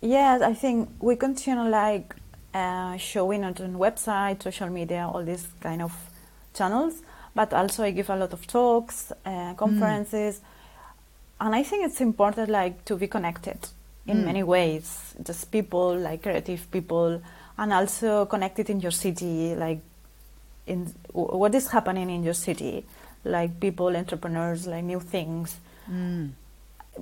[0.00, 2.14] Yes, I think we continue like
[2.54, 5.92] uh, showing on website, social media, all these kind of
[6.54, 7.02] channels.
[7.34, 10.40] But also, I give a lot of talks, uh, conferences,
[11.40, 13.58] and I think it's important like to be connected
[14.06, 14.24] in Mm.
[14.24, 15.14] many ways.
[15.22, 17.20] Just people, like creative people,
[17.58, 19.80] and also connected in your city, like
[20.66, 22.84] in w- what is happening in your city,
[23.24, 25.56] like people, entrepreneurs, like new things
[25.90, 26.30] Mm.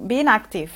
[0.06, 0.72] being active.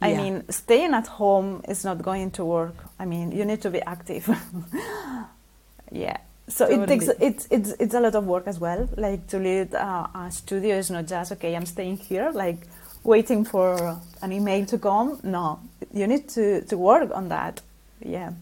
[0.00, 2.74] I mean, staying at home is not going to work.
[2.98, 4.26] I mean, you need to be active.
[5.92, 6.16] yeah.
[6.48, 7.26] So it takes Totally.
[7.28, 8.88] it's it's it's a lot of work as well.
[8.96, 11.54] Like to lead uh, a studio is not just okay.
[11.54, 12.58] I'm staying here, like
[13.04, 15.20] waiting for an email to come.
[15.22, 15.60] No,
[15.92, 17.60] you need to to work on that.
[18.00, 18.32] Yeah.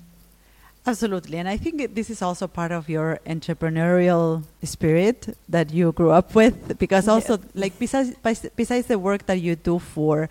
[0.86, 1.36] Absolutely.
[1.36, 6.34] And I think this is also part of your entrepreneurial spirit that you grew up
[6.34, 8.16] with because also like besides
[8.56, 10.30] besides the work that you do for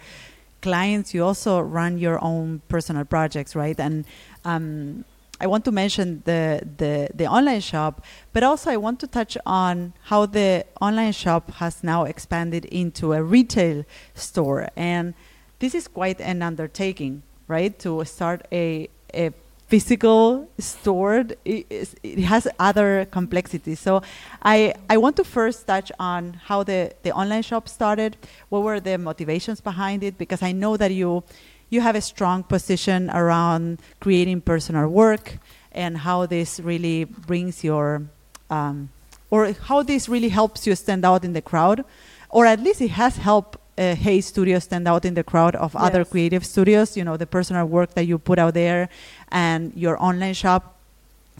[0.61, 3.79] clients, you also run your own personal projects, right?
[3.79, 4.05] And
[4.43, 5.05] um,
[5.41, 9.37] I want to mention the, the the online shop, but also I want to touch
[9.45, 15.13] on how the online shop has now expanded into a retail store, and
[15.59, 17.77] this is quite an undertaking, right?
[17.79, 19.31] To start a a
[19.69, 23.79] physical store, it, it has other complexities.
[23.79, 24.01] So
[24.41, 28.17] I, I want to first touch on how the, the online shop started.
[28.49, 30.17] What were the motivations behind it?
[30.17, 31.23] Because I know that you,
[31.69, 35.37] you have a strong position around creating personal work
[35.71, 38.03] and how this really brings your,
[38.49, 38.89] um,
[39.29, 41.85] or how this really helps you stand out in the crowd,
[42.29, 45.75] or at least it has helped uh, Hey Studio stand out in the crowd of
[45.75, 46.97] other creative studios.
[46.97, 48.89] You know the personal work that you put out there,
[49.31, 50.75] and your online shop.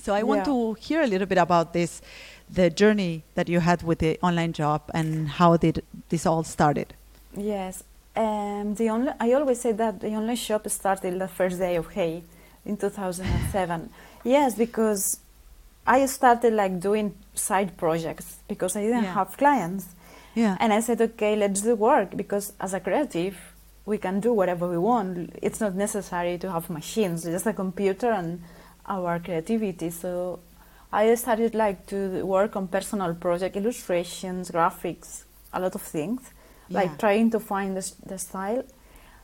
[0.02, 0.46] So I want Yeah.
[0.54, 2.02] to hear a little bit about this,
[2.50, 6.94] the journey that you had with the online job, and how did this all started.
[7.36, 7.84] Yes.
[8.24, 11.88] Um, the only, I always say that the online shop started the first day of
[11.98, 12.24] Hey
[12.66, 13.90] in 2007.
[14.26, 15.20] yes, because
[15.88, 19.14] I started like doing side projects because I didn't Yeah.
[19.20, 19.86] have clients.
[20.36, 20.58] Yeah.
[20.60, 23.36] And I said, okay, let's do work because as a creative,
[23.86, 25.32] we can do whatever we want.
[25.42, 28.42] It's not necessary to have machines, just a computer and
[28.86, 29.90] our creativity.
[29.92, 30.40] So
[30.92, 36.22] I started like to work on personal project illustrations, graphics, a lot of things,
[36.70, 36.80] Yeah.
[36.82, 38.64] like trying to find the, the style.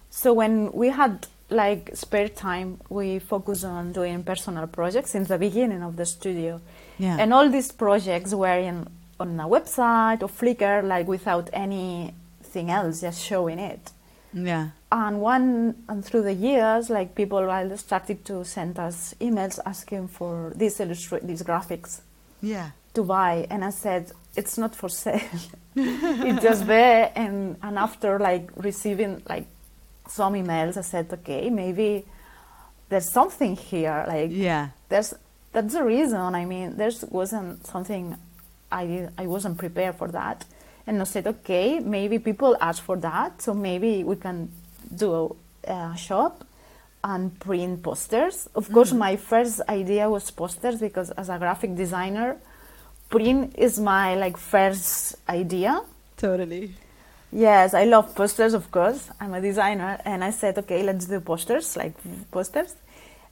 [0.10, 5.38] So when we had like spare time, we focused on doing personal projects since the
[5.38, 6.60] beginning of the studio.
[6.98, 7.18] yeah.
[7.20, 8.88] And all these projects were in,
[9.20, 13.92] on a website or Flickr, like without anything else, just showing it.
[14.34, 14.70] yeah.
[14.92, 17.42] And one, and through the years, like people
[17.76, 22.00] started to send us emails asking for these illustra- these graphics
[22.42, 22.70] Yeah.
[22.94, 25.20] to buy, and I said it's not for sale.
[25.76, 29.48] it's just there, and and after like receiving like
[30.08, 32.06] some emails, I said, okay, maybe
[32.90, 34.70] there's something here, like Yeah.
[34.90, 35.14] there's
[35.52, 36.36] that's the reason.
[36.36, 38.16] I mean, there wasn't something
[38.72, 40.46] I I wasn't prepared for that,
[40.88, 44.50] and I said, okay, maybe people ask for that, so maybe we can
[44.96, 45.36] do
[45.68, 46.46] a, a shop
[47.04, 48.50] and print posters.
[48.56, 48.98] Of course, mm.
[48.98, 52.38] my first idea was posters because as a graphic designer,
[53.16, 55.82] print is my like first idea.
[56.18, 56.74] Totally.
[57.32, 59.10] Yes, I love posters, of course.
[59.20, 61.94] I'm a designer, and I said, okay, let's do posters, like
[62.32, 62.76] posters.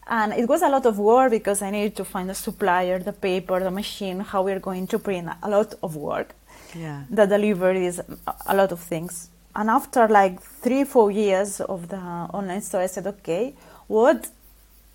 [0.08, 3.14] And it was a lot of work because I needed to find the supplier, the
[3.14, 5.30] paper, the machine, how we're going to print.
[5.42, 6.36] A lot of work.
[6.76, 7.04] Yeah.
[7.10, 8.02] The delivery is
[8.48, 9.30] a lot of things.
[9.56, 13.54] And after like three, four years of the online store, I said, okay,
[13.88, 14.28] what,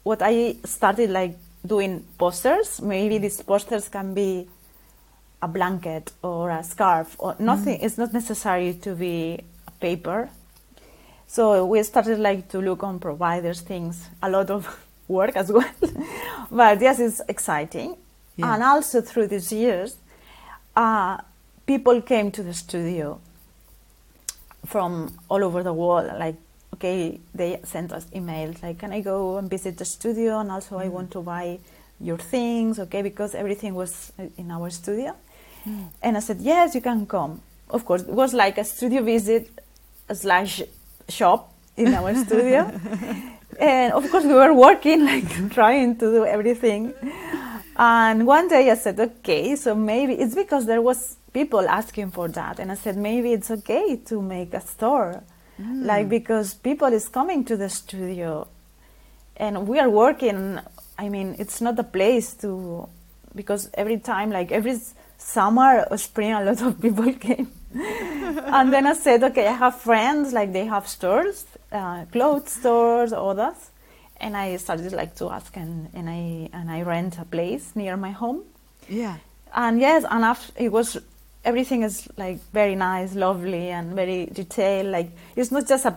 [0.02, 2.80] what I started like doing posters.
[2.82, 4.48] Maybe these posters can be
[5.40, 7.78] a blanket or a scarf or nothing.
[7.78, 7.84] Mm.
[7.84, 10.30] It's not necessary to be a paper.
[11.26, 14.08] So we started like to look on providers things.
[14.22, 14.66] A lot of
[15.08, 15.70] work as well,
[16.50, 17.96] but yes, it's exciting.
[18.36, 18.54] Yeah.
[18.54, 19.96] And also through these years,
[20.76, 21.18] uh,
[21.66, 23.20] people came to the studio
[24.66, 26.12] from all over the world.
[26.18, 26.36] Like,
[26.74, 30.78] okay, they sent us emails like, "Can I go and visit the studio?" And also,
[30.78, 30.92] I mm.
[30.92, 31.58] want to buy
[32.00, 35.14] your things, okay, because everything was uh, in our studio.
[36.02, 39.50] And I said, "Yes, you can come." Of course, it was like a studio visit
[40.12, 40.62] slash
[41.08, 42.70] shop in our studio.
[43.58, 46.94] And of course, we were working, like trying to do everything.
[47.76, 52.28] And one day I said, okay, so maybe it's because there was people asking for
[52.28, 52.58] that.
[52.58, 55.22] And I said, maybe it's okay to make a store.
[55.60, 55.84] Mm.
[55.84, 58.48] Like, because people is coming to the studio
[59.36, 60.60] and we are working.
[60.98, 62.88] I mean, it's not a place to,
[63.34, 64.78] because every time, like every
[65.18, 67.50] summer or spring, a lot of people came.
[67.74, 73.12] and then I said, okay, I have friends, like they have stores, uh, clothes stores,
[73.12, 73.70] others.
[74.20, 77.96] And I started like to ask and, and I and I rent a place near
[77.96, 78.42] my home.
[78.88, 79.18] Yeah.
[79.54, 80.98] And yes, and after it was
[81.44, 84.88] everything is like very nice, lovely, and very detailed.
[84.88, 85.94] Like it's not just a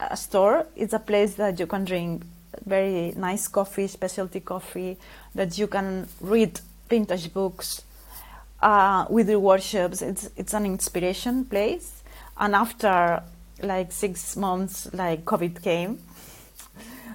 [0.00, 2.24] a store; it's a place that you can drink
[2.66, 4.98] very nice coffee, specialty coffee,
[5.34, 7.82] that you can read vintage books
[8.62, 10.02] uh, with your workshops.
[10.02, 12.02] It's it's an inspiration place.
[12.38, 13.22] And after
[13.62, 15.98] like six months, like COVID came,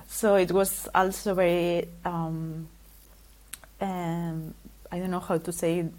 [0.07, 2.67] so it was also very um,
[3.81, 4.53] um,
[4.91, 5.93] I don't know how to say it,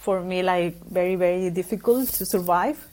[0.00, 2.86] for me like very very difficult to survive.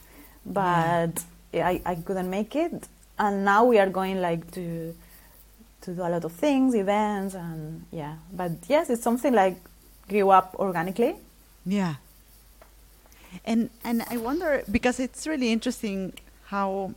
[0.44, 2.88] But I, I couldn't make it.
[3.18, 4.94] And now we are going like to
[5.80, 8.16] to do a lot of things events and yeah.
[8.32, 9.56] But yes it's something like
[10.08, 11.16] grew up organically
[11.68, 11.96] Yeah.
[13.44, 16.14] And and I wonder because it's really interesting
[16.46, 16.94] how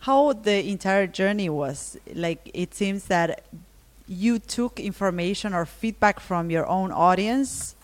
[0.00, 1.96] how the entire journey was.
[2.14, 3.44] Like it seems that
[4.06, 7.74] you took information or feedback from your own audience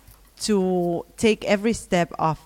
[0.40, 2.38] to take every step of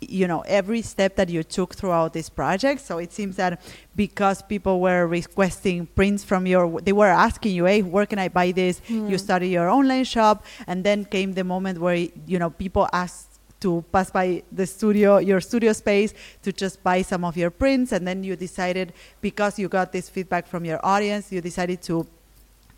[0.00, 2.80] you know every step that you took throughout this project.
[2.80, 3.60] So it seems that
[3.96, 8.28] because people were requesting prints from your they were asking you hey where can i
[8.28, 8.80] buy this?
[8.88, 9.16] You hmm.
[9.16, 13.82] started your online shop and then came the moment where you know people asked to
[13.92, 17.92] pass by the studio your studio space to just buy some of your prints.
[17.92, 22.06] And then you decided because you got this feedback from your audience you decided to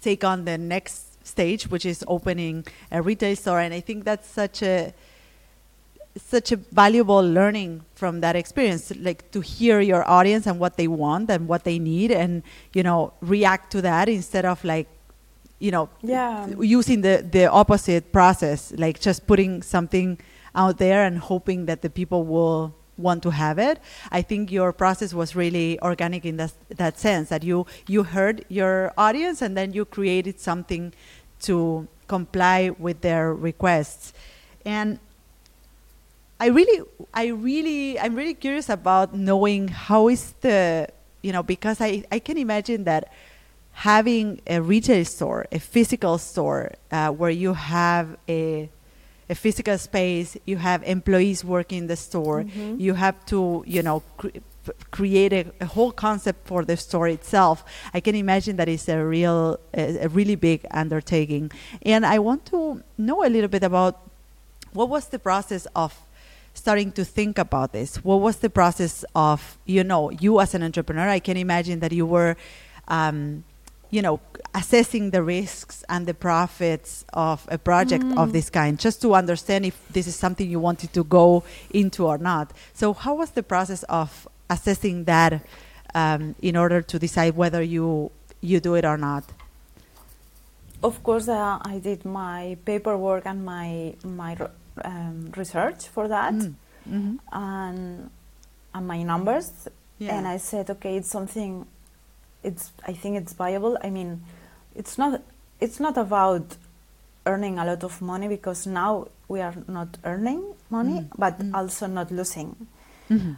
[0.00, 3.60] take on the next stage, which is opening a retail store.
[3.60, 4.94] And I think that's such a
[6.16, 10.88] such a valuable learning from that experience, like to hear your audience and what they
[10.88, 14.88] want and what they need, and you know react to that instead of like
[15.58, 16.46] you know Yeah.
[16.60, 20.18] using the the opposite process, like just putting something
[20.54, 23.78] out there and hoping that the people will want to have it.
[24.10, 28.44] I think your process was really organic in that that sense that you you heard
[28.48, 30.94] your audience and then you created something
[31.40, 34.12] to comply with their requests.
[34.64, 34.98] And
[36.38, 36.82] I really
[37.14, 40.88] I really I'm really curious about knowing how is the
[41.22, 43.10] you know because I I can imagine that
[43.72, 48.68] having a retail store, a physical store uh, where you have a
[49.28, 52.78] a physical space, you have employees working in the store, Mhm.
[52.80, 54.38] you have to, you know, cre-
[54.92, 57.64] create a, a whole concept for the store itself.
[57.92, 61.50] I can imagine that it's a real, a, a really big undertaking.
[61.82, 63.98] And I want to know a little bit about
[64.72, 65.92] what was the process of
[66.56, 67.96] starting to think about this?
[68.04, 71.08] What was the process of, you know, you as an entrepreneur?
[71.08, 72.36] I can imagine that you were,
[72.88, 73.44] um,
[73.90, 74.20] you know,
[74.54, 79.66] assessing the risks and the profits of a project of this kind, just to understand
[79.66, 82.50] if this is something you wanted to go into or not.
[82.74, 85.46] So, how was the process of assessing that
[85.94, 88.10] um, in order to decide whether you
[88.40, 89.24] you do it or not?
[90.82, 94.36] Of course, uh, I did my paperwork and my my
[94.84, 97.16] um, research for that, Mm-hmm.
[97.32, 98.10] and
[98.74, 99.68] and my numbers.
[99.98, 100.16] Yeah.
[100.18, 101.66] And I said, okay, it's something.
[102.44, 103.76] It's I think it's viable.
[103.82, 104.22] I mean,
[104.74, 105.20] it's not
[105.60, 106.56] it's not about
[107.24, 111.08] earning a lot of money because now we are not earning money, Mm.
[111.18, 111.54] but Mm.
[111.54, 112.54] also not losing.
[113.08, 113.34] hmm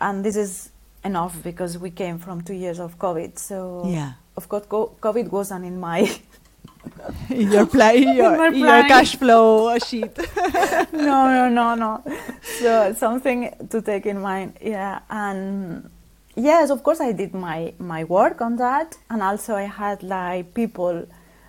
[0.00, 0.70] and this is
[1.04, 3.38] enough because we came from two years of COVID.
[3.38, 4.12] So Yeah.
[4.36, 6.08] of course, COVID wasn't in my
[7.28, 10.16] in your play, your, my in your cash flow sheet.
[10.92, 12.02] no, no, no, no.
[12.60, 14.56] So something to take in mind.
[14.60, 15.90] Yeah, and
[16.36, 20.54] yes, of course, I did my my work on that, and also I had like
[20.54, 21.06] people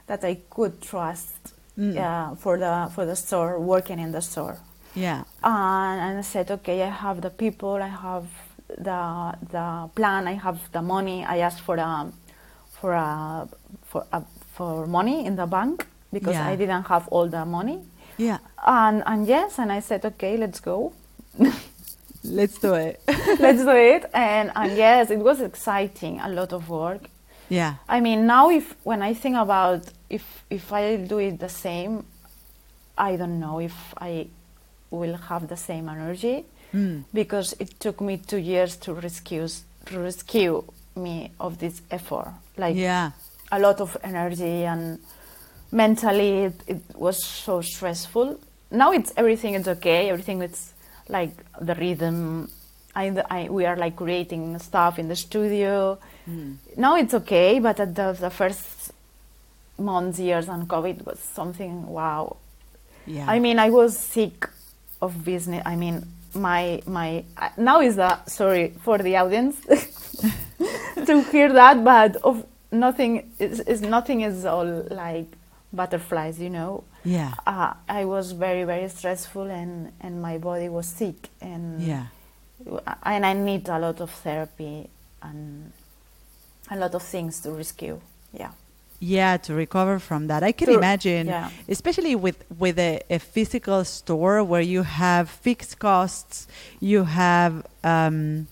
[0.08, 1.54] that I could trust.
[1.78, 1.96] Mm.
[1.96, 4.58] Yeah, for the for the store, working in the store.
[4.94, 5.24] yeah.
[5.42, 8.28] and, and I said, okay, I have the people, I have
[8.68, 11.24] the the plan, I have the money.
[11.26, 12.12] I asked for a
[12.80, 13.48] for a
[13.86, 14.22] for a,
[14.62, 16.52] for money in the bank because Yeah.
[16.52, 17.80] I didn't have all the money.
[18.18, 18.38] Yeah.
[18.68, 20.94] And and yes, and I said, okay, let's go,
[22.24, 23.02] Let's do it.
[23.40, 24.04] let's do it.
[24.14, 27.02] And and yes, it was exciting, a lot of work.
[27.50, 27.74] yeah.
[27.90, 32.04] I mean, now if when I think about if if I do it the same,
[33.10, 34.28] I don't know if I
[34.92, 37.04] will have the same energy Mm.
[37.14, 39.48] because it took me two years to rescue
[39.88, 40.64] to rescue
[40.96, 42.32] me of this effort.
[42.58, 43.12] Like yeah.
[43.52, 45.00] A lot of energy and
[45.72, 48.40] mentally it, it was so stressful.
[48.70, 50.10] Now it's everything is okay.
[50.10, 50.74] Everything is
[51.10, 52.50] like the rhythm.
[52.96, 55.98] I, I we are like creating stuff in the studio.
[56.30, 56.58] Mm.
[56.78, 58.92] Now it's okay, but at the, the first
[59.78, 62.38] months, years on COVID was something wow.
[63.06, 63.26] Yeah.
[63.28, 64.48] I mean, I was sick
[65.02, 65.64] of business.
[65.66, 69.60] I mean, my my uh, now is the sorry for the audience
[71.06, 75.28] to hear that, but of nothing is, is nothing is all like
[75.74, 76.84] butterflies, you know.
[77.04, 77.34] yeah.
[77.48, 82.06] Uh, I was very very stressful and and my body was sick and Yeah.
[83.04, 84.90] and I need a lot of therapy
[85.22, 85.72] and
[86.70, 88.00] a lot of things to rescue.
[88.34, 88.52] Yeah.
[89.04, 90.44] Yeah, to recover from that.
[90.44, 91.50] I can To- imagine, yeah.
[91.68, 96.48] especially with with a, a physical store where you have fixed costs,
[96.80, 98.48] you have, um,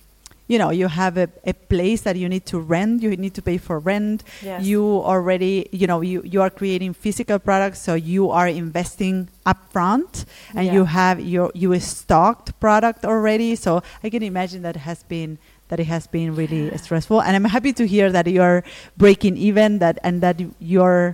[0.50, 3.02] you know, you have a, a place that you need to rent.
[3.04, 4.24] You need to pay for rent.
[4.42, 4.66] Yes.
[4.66, 4.82] You
[5.12, 10.26] already, you know, you you are creating physical products, so you are investing upfront,
[10.56, 10.74] and Yeah.
[10.74, 13.56] you have your you stocked product already.
[13.56, 15.38] So I can imagine that has been
[15.70, 18.64] that it has been really stressful and i'm happy to hear that you're
[18.98, 21.14] breaking even that and that you- you're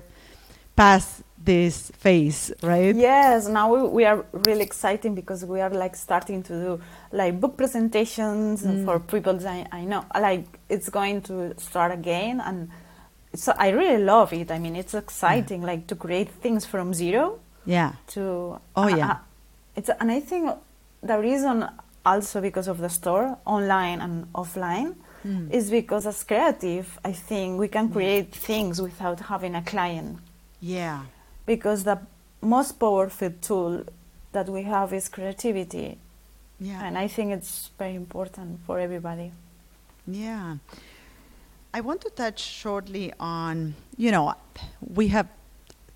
[0.80, 5.96] past this phase right Yes, now we, we are really exciting because we are like
[5.96, 6.82] starting to do
[7.12, 8.86] like book presentations Mm.
[8.86, 10.04] for people that I, I know.
[10.16, 12.70] Like it's going to start again, and
[13.34, 14.50] so I really love it.
[14.52, 18.22] I mean, it's exciting, like to create things from zero yeah to.
[18.76, 19.12] Oh, uh, yeah.
[19.12, 19.18] uh,
[19.76, 20.52] it's and I think
[21.04, 21.68] the reason
[22.06, 25.50] also because of the store, online and offline, Mm.
[25.52, 30.20] is because as creative, I think we can create things without having a client
[30.62, 31.00] yeah
[31.46, 32.00] because the
[32.41, 33.84] most powerful tool
[34.32, 35.98] that we have is creativity
[36.60, 39.32] yeah and i think it's very important for everybody
[40.08, 40.58] Yeah.
[41.74, 44.34] I want to touch shortly on, you know,
[44.80, 45.28] we have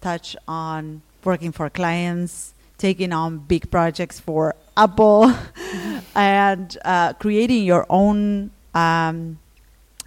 [0.01, 5.31] touched on working for clients, taking on big projects for Apple,
[6.15, 9.39] and uh, creating your own um,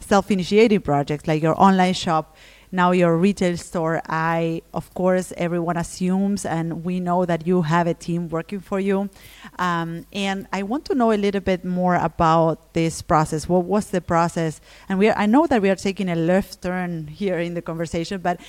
[0.01, 2.37] self initiated projects like your online shop.
[2.75, 7.87] Now, your retail store, I, of course, everyone assumes, and we know that you have
[7.87, 9.11] a team working for you.
[9.59, 13.47] Um, and I want to know a little bit more about this process.
[13.47, 14.63] What was the process?
[14.89, 17.61] And we are, I know that we are taking a left turn here in the
[17.61, 18.41] conversation, but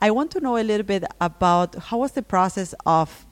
[0.00, 3.24] I want to know a little bit about how was the process of,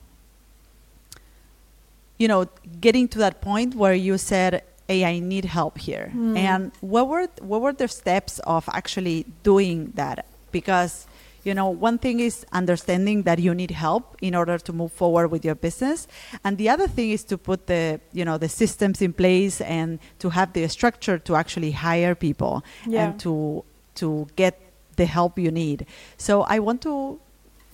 [2.16, 2.46] you know,
[2.80, 6.36] getting to that point where you said, "Hey, I need help here," Hmm.
[6.36, 10.24] and what were what were the steps of actually doing that?
[10.50, 11.06] Because
[11.44, 15.28] you know, one thing is understanding that you need help in order to move forward
[15.30, 16.06] with your business,
[16.44, 19.98] and the other thing is to put the you know the systems in place and
[20.18, 22.54] to have the structure to actually hire people
[22.86, 23.00] Yeah.
[23.04, 23.64] and to
[24.00, 24.54] to get
[24.96, 25.86] the help you need.
[26.16, 27.18] So I want to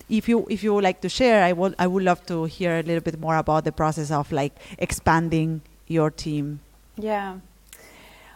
[0.09, 2.71] if you if you would like to share, I would I would love to hear
[2.79, 6.59] a little bit more about the process of like expanding your team.
[6.97, 7.37] Yeah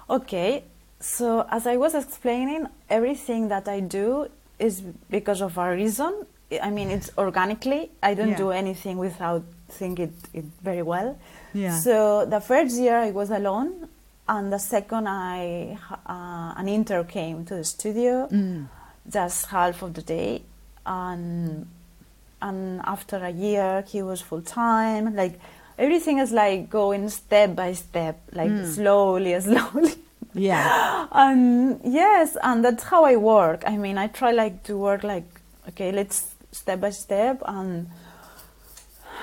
[0.10, 0.64] okay
[1.00, 4.28] so as i was explaining everything that i do
[4.60, 6.14] is because of a reason
[6.62, 8.38] i mean it's organically i don't Yeah.
[8.38, 11.16] do anything without think it, it very well
[11.54, 11.80] Yeah.
[11.80, 13.88] So the first year I was alone,
[14.28, 18.68] and the second I uh, an intern came to the studio, Mm.
[19.10, 20.44] just half of the day,
[20.86, 21.66] and
[22.42, 25.16] and after a year he was full time.
[25.16, 25.40] Like
[25.80, 28.66] everything is like going step by step, like Mm.
[28.76, 29.94] slowly, slowly.
[30.34, 31.08] Yeah.
[31.12, 33.64] and yes, and that's how I work.
[33.66, 35.28] I mean, I try like to work like
[35.70, 37.88] okay, let's step by step and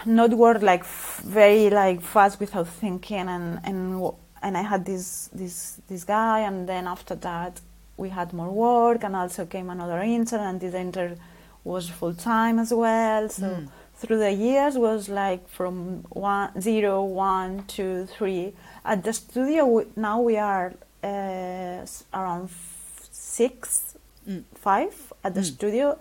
[0.05, 4.11] not work like f- very like fast without thinking and and
[4.43, 7.61] and I had this this this guy, and then after that
[7.97, 11.19] we had more work, and also came another intern, and this intern
[11.65, 13.29] was full time as well.
[13.29, 13.69] So Mm.
[13.99, 18.53] Through the years was like from one zero one two three.
[18.85, 20.73] At the studio we, now we are
[21.03, 22.51] uh, around
[23.11, 23.83] six
[24.29, 24.43] Mm.
[24.55, 25.55] five at the Mm.
[25.55, 25.99] studio,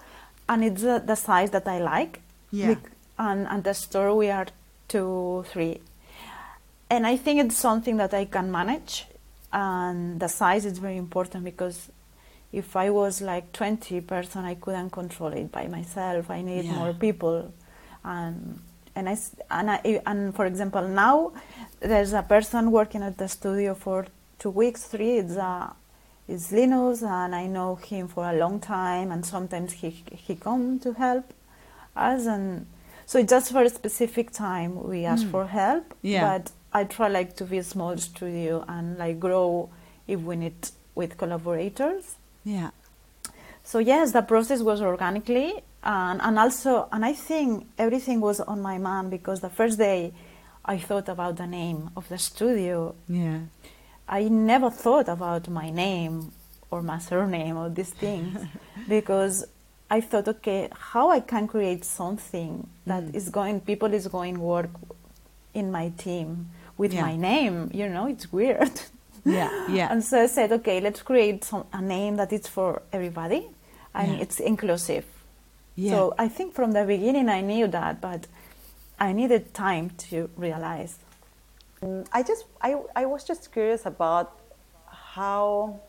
[0.50, 2.22] and it's uh, the size that I like.
[2.52, 2.74] Yeah.
[2.74, 4.48] Bec- and at the store we are
[4.88, 5.80] two, three,
[6.90, 9.06] and I think it's something that I can manage.
[9.54, 11.90] And the size is very important because
[12.52, 16.30] if I was like twenty person, I couldn't control it by myself.
[16.32, 16.74] I need Yeah.
[16.80, 17.54] more people,
[18.06, 18.60] and
[18.96, 19.18] and I
[19.52, 21.34] and I, and for example now
[21.82, 24.06] there's a person working at the studio for
[24.40, 25.18] two weeks, three.
[25.18, 25.74] It's uh,
[26.28, 29.90] it's Linus, and I know him for a long time, and sometimes he
[30.28, 31.26] he come to help
[31.96, 32.66] us, and
[33.06, 35.32] so just for a specific time we ask Mm.
[35.32, 35.86] for help.
[36.02, 36.24] Yeah.
[36.38, 39.70] But I try like to be a small studio and like grow
[40.08, 40.60] if we need
[40.96, 42.16] with collaborators.
[42.44, 42.70] Yeah.
[43.64, 45.52] So yes, the process was organically,
[45.86, 50.14] and and also, and I think everything was on my mind because the first day
[50.66, 52.96] I thought about the name of the studio.
[53.08, 53.40] Yeah.
[54.08, 56.32] I never thought about my name
[56.72, 58.38] or my surname or these things
[58.88, 59.46] because
[59.90, 63.16] I thought, okay, how I can create something that Mm.
[63.16, 64.70] is going, people is going work
[65.54, 67.04] in my team with Yeah.
[67.04, 67.70] my name.
[67.74, 68.72] You know, it's weird.
[69.28, 69.50] Yeah.
[69.70, 69.92] Yeah.
[69.92, 73.48] And so I said, okay, let's create some, a name that is for everybody
[73.96, 74.22] and Yeah.
[74.24, 75.04] it's inclusive.
[75.76, 75.92] Yeah.
[75.92, 78.28] So I think from the beginning I knew that, but
[79.00, 81.00] I needed time to realize.
[81.82, 84.40] Mm, I just I, I was just curious about
[84.88, 85.80] how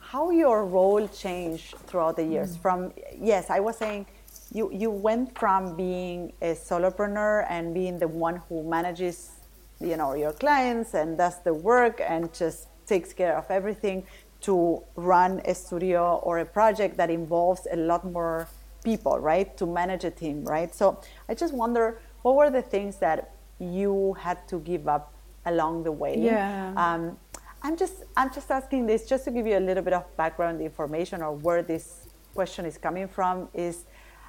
[0.00, 4.06] how your role changed throughout the years from yes I was saying
[4.54, 9.32] you you went from being a solopreneur and being the one who manages
[9.80, 14.06] you know your clients and does the work and just takes care of everything
[14.40, 18.48] to run a studio or a project that involves a lot more
[18.84, 22.96] people right to manage a team right so i just wonder what were the things
[22.98, 25.12] that you had to give up
[25.46, 26.72] along the way Yeah.
[26.76, 27.18] um,
[27.62, 30.60] i'm just i'm just asking this just to give you a little bit of background
[30.60, 33.84] information or where this question is coming from is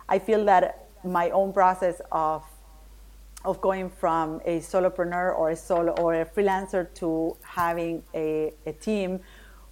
[0.07, 2.43] i feel that my own process of
[3.45, 8.74] of going from a solopreneur or a solo or a freelancer to having a, a
[8.74, 9.20] team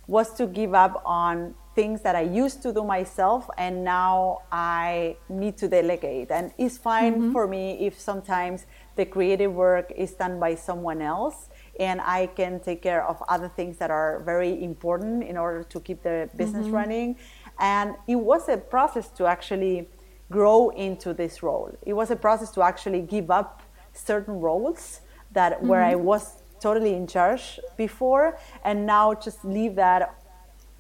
[0.07, 5.17] was to give up on things that I used to do myself and now I
[5.29, 6.31] need to delegate.
[6.31, 7.31] And it's fine mm-hmm.
[7.33, 11.49] for me if sometimes the creative work is done by someone else
[11.79, 15.79] and I can take care of other things that are very important in order to
[15.79, 16.75] keep the business mm-hmm.
[16.75, 17.15] running.
[17.59, 19.87] And it was a process to actually
[20.31, 21.77] grow into this role.
[21.85, 23.61] It was a process to actually give up
[23.93, 25.01] certain roles
[25.31, 26.03] that where I mm-hmm.
[26.03, 30.15] was totally in charge before and now just leave that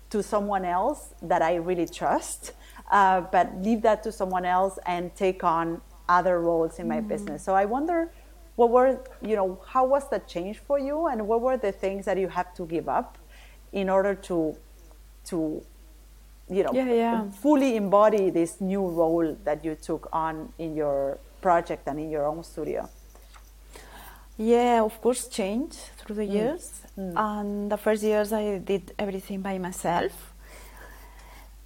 [0.09, 2.53] to someone else that I really trust,
[2.91, 7.43] uh, but leave that to someone else and take on other roles in my business.
[7.43, 8.11] So I wonder
[8.55, 12.05] what were, you know, how was that change for you and what were the things
[12.05, 13.17] that you have to give up
[13.73, 14.55] in order to,
[15.25, 15.61] to,
[16.49, 17.29] you know, Yeah, yeah.
[17.29, 22.25] fully embody this new role that you took on in your project and in your
[22.25, 22.89] own studio?
[24.37, 26.81] Yeah, of course, change through the years.
[27.15, 30.33] And the first years I did everything by myself.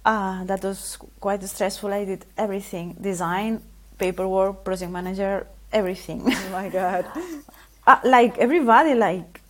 [0.04, 1.92] Uh, that was quite stressful.
[1.92, 3.62] I did everything design,
[3.98, 6.22] paperwork, project manager, everything.
[6.26, 7.04] Oh my God.
[7.86, 9.40] uh, like everybody, like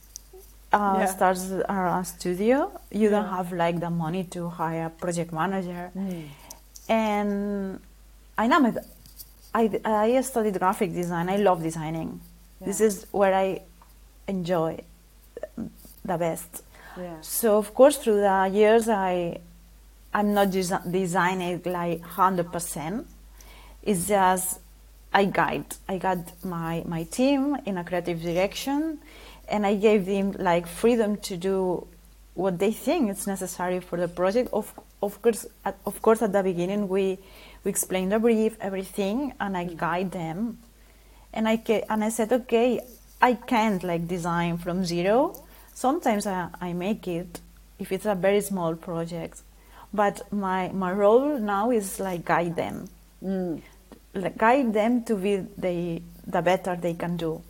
[0.72, 1.06] uh, Yeah.
[1.06, 2.70] starts a studio.
[2.90, 5.90] You don't have like the money to hire a project manager.
[5.96, 6.24] Mm.
[6.88, 7.80] And
[8.36, 8.74] I know
[9.54, 11.28] I, I studied graphic design.
[11.28, 12.20] I love designing.
[12.64, 13.62] This is where I
[14.28, 14.80] enjoy
[16.04, 16.62] the best.
[16.96, 17.16] Yeah.
[17.20, 19.40] So of course, through the years, I
[20.14, 23.06] I'm not desi- designing like hundred percent.
[23.82, 24.60] It's just
[25.12, 25.74] I guide.
[25.88, 28.98] I guide my my team in a creative direction,
[29.48, 31.86] and I gave them like freedom to do
[32.34, 34.50] what they think is necessary for the project.
[34.52, 37.18] Of of course, at, of course, at the beginning we
[37.64, 39.76] we explain the brief, everything, and I mm.
[39.76, 40.58] guide them.
[41.32, 42.80] And I ca- and I said, okay,
[43.20, 45.34] I can't like design from zero.
[45.74, 47.40] Sometimes I, I make it
[47.78, 49.40] if it's a very small project,
[49.92, 52.88] but my my role now is like guide them,
[53.24, 53.62] Mm.
[54.14, 57.42] like guide them to be the the better they can do.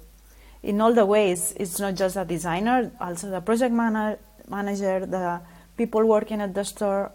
[0.63, 4.19] In all the ways, it's not just a designer, also the project mana-
[4.49, 5.41] manager, the
[5.77, 7.11] people working at the store,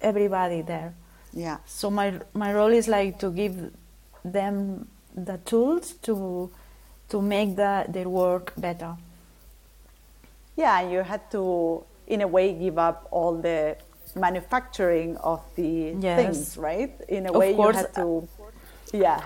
[0.00, 0.94] everybody there.
[1.34, 1.58] Yeah.
[1.66, 3.70] So my my role is like to give
[4.24, 6.50] them the tools to
[7.08, 8.96] to make the, their work better.
[10.56, 13.76] yeah, you had to, in a way, give up all the
[14.14, 16.16] manufacturing of the Yes.
[16.16, 16.92] things, right?
[17.08, 17.76] In a Of way, course.
[17.76, 18.28] you had to,
[18.92, 19.22] yeah,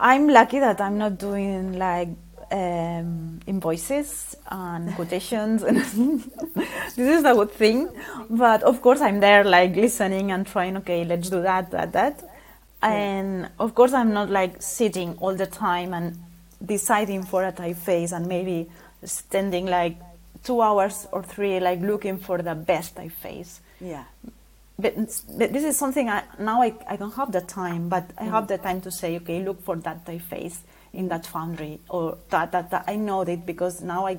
[0.00, 2.08] I'm lucky that I'm not doing like
[2.52, 5.62] um, invoices and quotations.
[6.96, 7.88] this is a good thing.
[8.30, 12.22] But of course, I'm there like listening and trying, okay, let's do that, that, that.
[12.82, 16.16] And of course, I'm not like sitting all the time and
[16.64, 18.68] deciding for a typeface and maybe
[19.04, 19.96] spending like
[20.44, 24.04] two hours or three like looking for the best typeface yeah,
[24.78, 24.94] but,
[25.36, 28.44] but this is something I, now I, I don't have the time, but I have
[28.44, 28.48] mm.
[28.48, 30.58] the time to say, okay, look for that typeface
[30.92, 32.84] in that foundry or that, that, that.
[32.86, 34.18] I know it because now I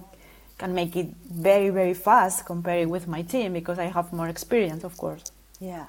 [0.58, 4.84] can make it very, very fast compared with my team because I have more experience,
[4.84, 5.24] of course.
[5.62, 5.86] Yeah.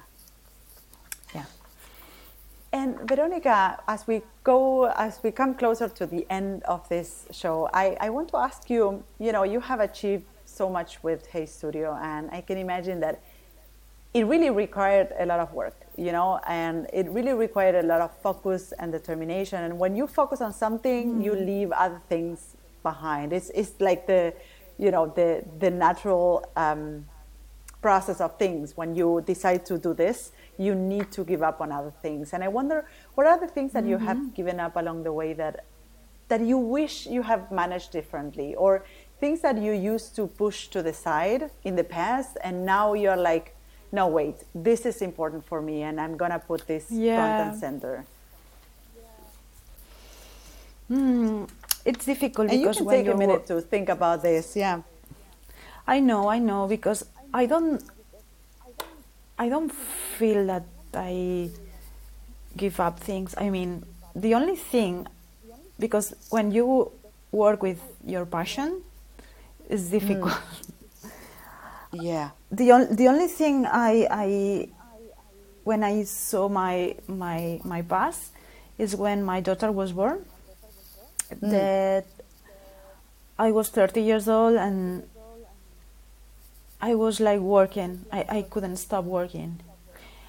[2.73, 7.69] And Veronica, as we go, as we come closer to the end of this show,
[7.73, 11.45] I, I want to ask you, you know, you have achieved so much with Hey
[11.45, 13.21] Studio, and I can imagine that
[14.13, 18.01] it really required a lot of work, you know, and it really required a lot
[18.01, 19.63] of focus and determination.
[19.63, 23.33] And when you focus on something, you leave other things behind.
[23.33, 24.33] It's, it's like the,
[24.77, 27.05] you know, the, the natural um,
[27.81, 28.75] process of things.
[28.75, 32.33] When you decide to do this, you need to give up on other things.
[32.33, 32.85] And I wonder,
[33.15, 35.65] what are the things that you have given up along the way that
[36.27, 38.85] that you wish you have managed differently, or
[39.19, 43.17] things that you used to push to the side in the past, and now you're
[43.17, 43.53] like,
[43.91, 48.05] no, wait, this is important for me, and I'm gonna put this front and center.
[50.87, 51.43] Hmm,
[51.85, 54.55] it's difficult And you because can when take you a minute to think about this.
[54.55, 54.81] Yeah.
[55.85, 57.83] I know, I know, because I don't,
[59.41, 59.73] I don't
[60.19, 61.49] feel that I
[62.55, 63.33] give up things.
[63.39, 63.83] I mean,
[64.15, 65.07] the only thing,
[65.79, 66.91] because when you
[67.31, 68.83] work with your passion,
[69.67, 69.97] it's hmm.
[69.97, 70.37] difficult.
[71.93, 72.29] Yeah.
[72.49, 74.27] the on, the only thing I, I
[75.65, 78.31] when I saw my my my past
[78.77, 80.23] is when my daughter was born.
[81.27, 81.49] Hmm.
[81.51, 82.05] That
[83.37, 85.03] I was 30 years old and
[86.81, 88.05] I was like working.
[88.11, 89.59] I, I couldn't stop working.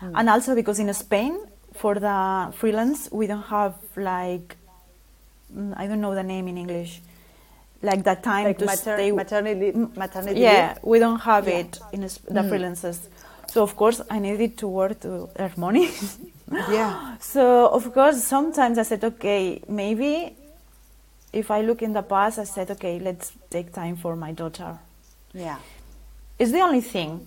[0.01, 0.17] Hmm.
[0.17, 1.39] And also because in Spain
[1.75, 4.57] for the freelance we don't have like
[5.57, 7.01] mm, I don't know the name in English.
[7.83, 10.85] Like that time Like to mater- stay maternity, mm, maternity yeah, leave?
[10.85, 11.59] we don't have Yeah.
[11.61, 12.51] it in the hmm.
[12.51, 12.99] freelancers.
[13.49, 15.91] So of course I needed to work to earn money.
[16.69, 17.17] Yeah.
[17.19, 20.37] so of course sometimes I said, okay, maybe
[21.33, 24.79] if I look in the past, I said, okay, let's take time for my daughter.
[25.33, 25.57] Yeah.
[26.43, 27.25] It's the only thing.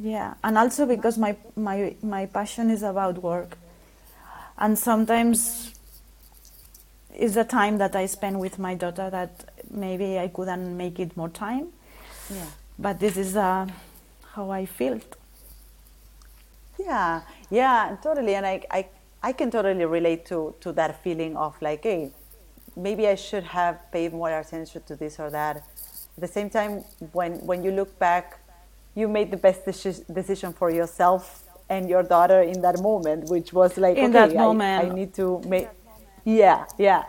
[0.00, 3.58] Yeah, and also because my my my passion is about work,
[4.56, 5.74] and sometimes
[7.12, 11.16] it's the time that I spend with my daughter that maybe I couldn't make it
[11.16, 11.72] more time.
[12.30, 12.46] Yeah.
[12.78, 13.66] But this is uh,
[14.34, 15.16] how I felt.
[16.78, 18.36] Yeah, yeah, totally.
[18.36, 18.86] And I, I,
[19.20, 22.12] I can totally relate to, to that feeling of like, hey,
[22.76, 25.64] maybe I should have paid more attention to this or that.
[26.16, 28.38] At the same time, when, when you look back,
[28.94, 33.52] you made the best deci- decision for yourself and your daughter in that moment, which
[33.52, 34.92] was like, In okay, that I- moment.
[34.92, 35.68] I, need to make,
[36.24, 37.04] yeah, yeah,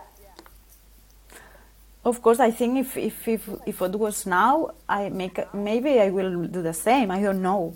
[2.04, 6.10] Of course, I think if if if, if it was now, I make maybe I
[6.10, 7.10] will do the same.
[7.10, 7.74] I don't know,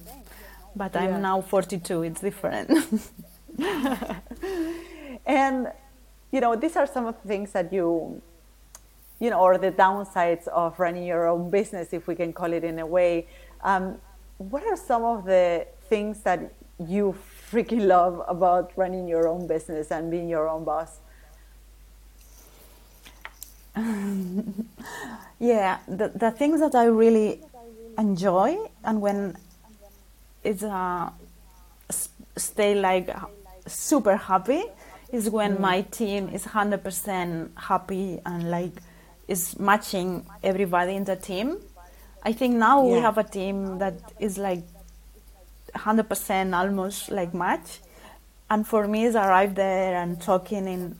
[0.76, 1.18] but I'm Yeah.
[1.18, 2.02] now 42.
[2.04, 2.70] It's different.
[5.26, 5.72] And
[6.32, 8.22] you know, these are some of the things that you,
[9.20, 12.64] you know, or the downsides of running your own business, if we can call it
[12.64, 13.26] in a way.
[13.62, 13.98] Um,
[14.38, 17.14] what are some of the things that you
[17.50, 20.98] freaking love about running your own business and being your own boss?
[25.40, 27.40] Yeah, the, the things that I really
[27.96, 29.38] enjoy and when
[30.44, 31.10] it's uh,
[32.36, 33.08] stay like
[33.66, 34.64] super happy
[35.10, 38.82] is when my team is 100% happy and like
[39.30, 41.56] is matching everybody in the team.
[42.22, 44.64] I think now we have a team that is like
[45.74, 47.78] 100% almost like match.
[48.50, 50.96] And for me, is arrive there and talking in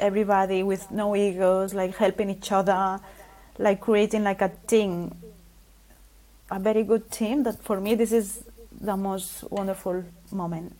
[0.00, 2.98] everybody with no egos, like helping each other,
[3.58, 5.14] like creating like a team,
[6.50, 7.42] a very good team.
[7.42, 8.42] That for me, this is
[8.80, 10.02] the most wonderful
[10.32, 10.74] moment.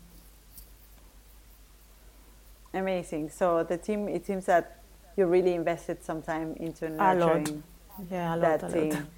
[2.72, 3.28] Amazing.
[3.30, 4.80] So the team, it seems that
[5.16, 7.62] you really invested some time into nurturing
[8.10, 9.08] Yeah, a lot, that team.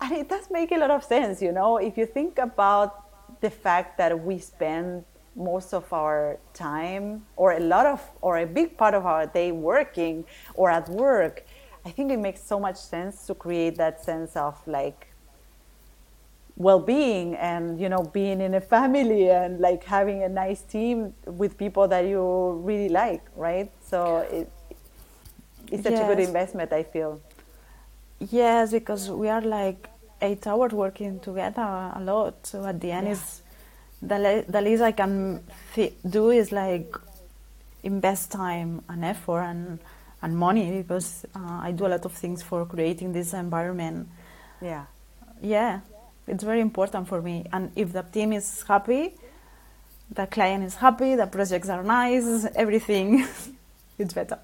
[0.00, 3.04] And it does make a lot of sense, you know, if you think about
[3.40, 5.04] the fact that we spend
[5.36, 9.50] most of our time or a lot of or a big part of our day
[9.50, 10.24] working
[10.54, 11.44] or at work
[11.84, 15.08] I think it makes so much sense to create that sense of like
[16.56, 21.58] well-being and you know being in a family and like having a nice team with
[21.58, 23.70] people that you really like right?
[23.80, 24.50] So it,
[25.74, 26.02] it's such yes.
[26.02, 27.20] a good investment i feel
[28.30, 29.88] yes because we are like
[30.22, 31.62] eight hours working together
[31.94, 33.12] a lot so at the end yeah.
[33.12, 33.42] is
[34.02, 35.42] the, le- the least i can
[36.08, 36.94] do is like
[37.82, 39.78] invest time and effort and
[40.22, 44.08] and money because uh, i do a lot of things for creating this environment
[44.62, 44.84] yeah
[45.42, 45.80] yeah
[46.26, 47.44] it's very important for me.
[47.52, 49.14] And if the team is happy,
[50.10, 53.26] the client is happy, the projects are nice, everything,
[53.98, 54.38] it's better.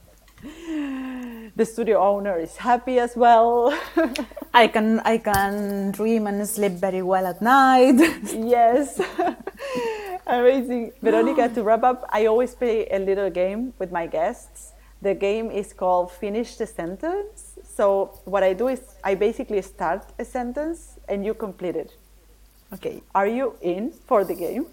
[1.60, 3.78] The studio owner is happy as well.
[4.54, 8.00] I can I can dream and sleep very well at night.
[8.32, 8.98] yes.
[10.26, 10.92] Amazing.
[11.02, 14.72] Veronica, to wrap up, I always play a little game with my guests.
[15.02, 17.58] The game is called Finish the Sentence.
[17.62, 21.92] So, what I do is I basically start a sentence and you complete it.
[22.72, 24.64] Okay, are you in for the game?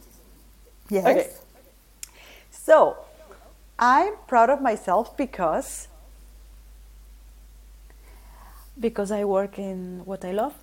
[0.88, 1.06] Yes.
[1.06, 1.28] Okay.
[2.50, 2.96] So,
[3.78, 5.90] I'm proud of myself because
[8.80, 10.54] because I work in what I love.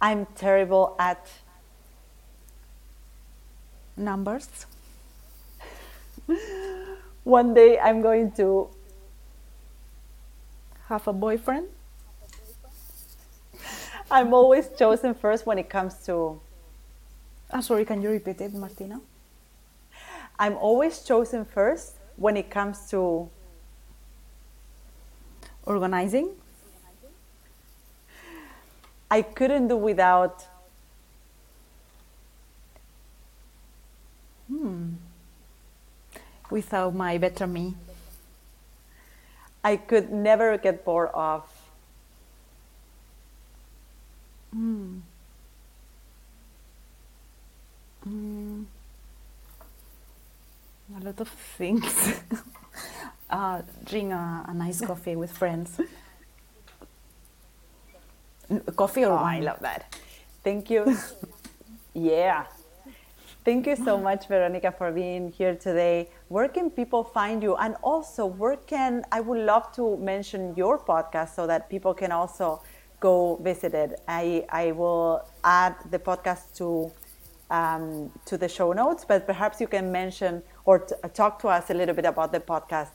[0.00, 1.26] I'm terrible at
[3.96, 4.66] numbers.
[7.24, 8.68] One day I'm going to
[10.88, 11.66] have a boyfriend.
[14.10, 16.40] I'm always chosen first when it comes to.
[17.52, 19.00] Ah, sorry, can you repeat it, Martina?
[20.38, 23.28] I'm always chosen first when it comes to
[25.68, 26.30] organizing.
[29.10, 30.44] I couldn't do without.
[34.48, 34.94] Hmm.
[36.50, 37.74] Without my better me.
[39.62, 41.44] I could never get bored of
[44.54, 45.02] Mm.
[48.06, 48.64] Mm.
[50.96, 51.84] A lot of things.
[53.30, 55.80] uh, drink a, a, nice coffee with friends.
[58.76, 59.42] coffee or oh, wine?
[59.42, 59.96] I love that.
[60.42, 60.96] Thank you.
[61.94, 62.46] yeah.
[63.44, 66.10] Thank you so much, Veronica, for being here today.
[66.28, 67.56] Where can people find you?
[67.56, 72.12] And also, where can I would love to mention your podcast so that people can
[72.12, 72.60] also
[73.00, 74.00] go visit it.
[74.06, 76.92] I, I will add the podcast to
[77.50, 81.70] um, to the show notes, but perhaps you can mention or t- talk to us
[81.70, 82.90] a little bit about the podcast.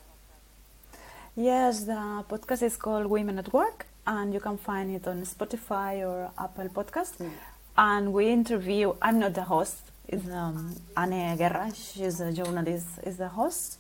[1.36, 6.07] Yes, the podcast is called Women at Work, and you can find it on Spotify
[6.07, 7.17] or Apple Podcast.
[7.17, 7.31] Mm.
[7.75, 8.93] And we interview.
[9.01, 9.79] I'm not the host.
[10.07, 11.71] It's um, Anne Guerra.
[11.73, 12.99] She's a journalist.
[13.03, 13.79] Is the host,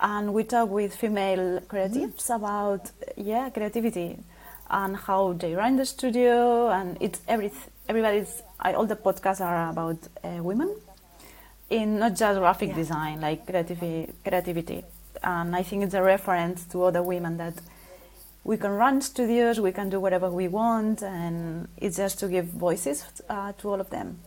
[0.00, 2.36] and we talk with female creatives mm.
[2.36, 4.18] about yeah creativity
[4.70, 7.52] and how they run the studio, and it's every
[7.86, 10.74] everybody's all the podcasts are about uh, women
[11.68, 12.76] in not just graphic yeah.
[12.76, 14.84] design, like creativity, creativity,
[15.22, 17.54] and I think it's a reference to other women that
[18.44, 22.46] we can run studios, we can do whatever we want, and it's just to give
[22.46, 24.18] voices uh, to all of them.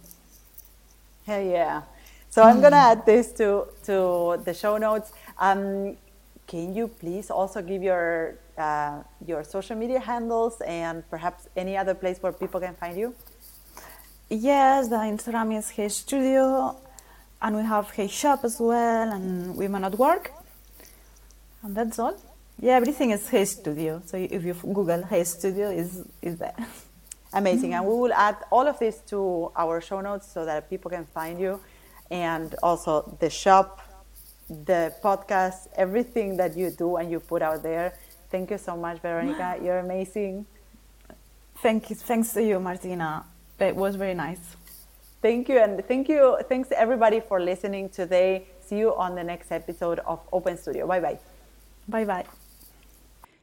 [1.26, 1.82] Hell yeah!
[2.30, 5.12] So I'm gonna add this to to the show notes.
[5.38, 5.98] Um,
[6.48, 11.94] can you please also give your uh, your social media handles and perhaps any other
[11.94, 13.14] place where people can find you?
[14.30, 16.76] Yes, the Instagram is Hey Studio,
[17.42, 20.32] and we have Hey Shop as well, and Women at Work,
[21.64, 22.16] and that's all.
[22.60, 24.02] Yeah, everything is Hey Studio.
[24.06, 26.56] So if you Google Hey Studio, is is there.
[27.34, 30.90] Amazing, and we will add all of this to our show notes so that people
[30.90, 31.60] can find you,
[32.10, 33.82] and also the shop,
[34.50, 37.94] the podcast, everything that you do and you put out there
[38.30, 39.58] Thank you so much, Veronica.
[39.64, 40.46] You're amazing.
[41.62, 41.96] Thank you.
[41.96, 43.26] Thanks to you, Martina.
[43.60, 44.40] It was very nice.
[45.22, 45.60] Thank you.
[45.60, 46.38] And thank you.
[46.48, 48.48] Thanks everybody for listening today.
[48.66, 50.86] See you on the next episode of Open Studio.
[50.86, 51.20] Bye bye.
[51.88, 52.26] Bye bye.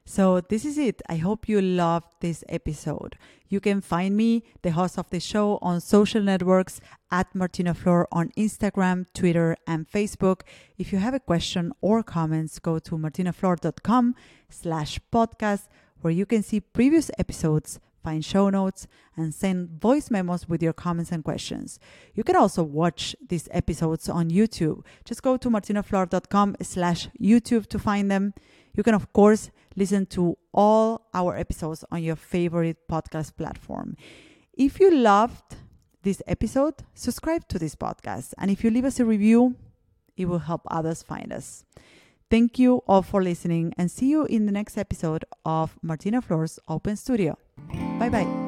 [0.06, 1.00] So, this is it.
[1.08, 3.16] I hope you loved this episode.
[3.48, 6.80] You can find me, the host of the show, on social networks
[7.10, 10.42] at Martina Flor on Instagram, Twitter, and Facebook.
[10.76, 14.14] If you have a question or comments, go to martinaflor.com
[14.50, 15.68] slash podcast,
[16.02, 18.86] where you can see previous episodes, find show notes,
[19.16, 21.80] and send voice memos with your comments and questions.
[22.14, 24.84] You can also watch these episodes on YouTube.
[25.04, 28.34] Just go to martinaflor.com slash YouTube to find them.
[28.76, 33.96] You can, of course, listen to all our episodes on your favorite podcast platform.
[34.52, 35.56] If you loved
[36.02, 38.34] this episode, subscribe to this podcast.
[38.38, 39.56] And if you leave us a review,
[40.16, 41.64] it will help others find us.
[42.30, 46.58] Thank you all for listening and see you in the next episode of Martina Flor's
[46.68, 47.36] Open Studio.
[47.98, 48.44] 拜拜。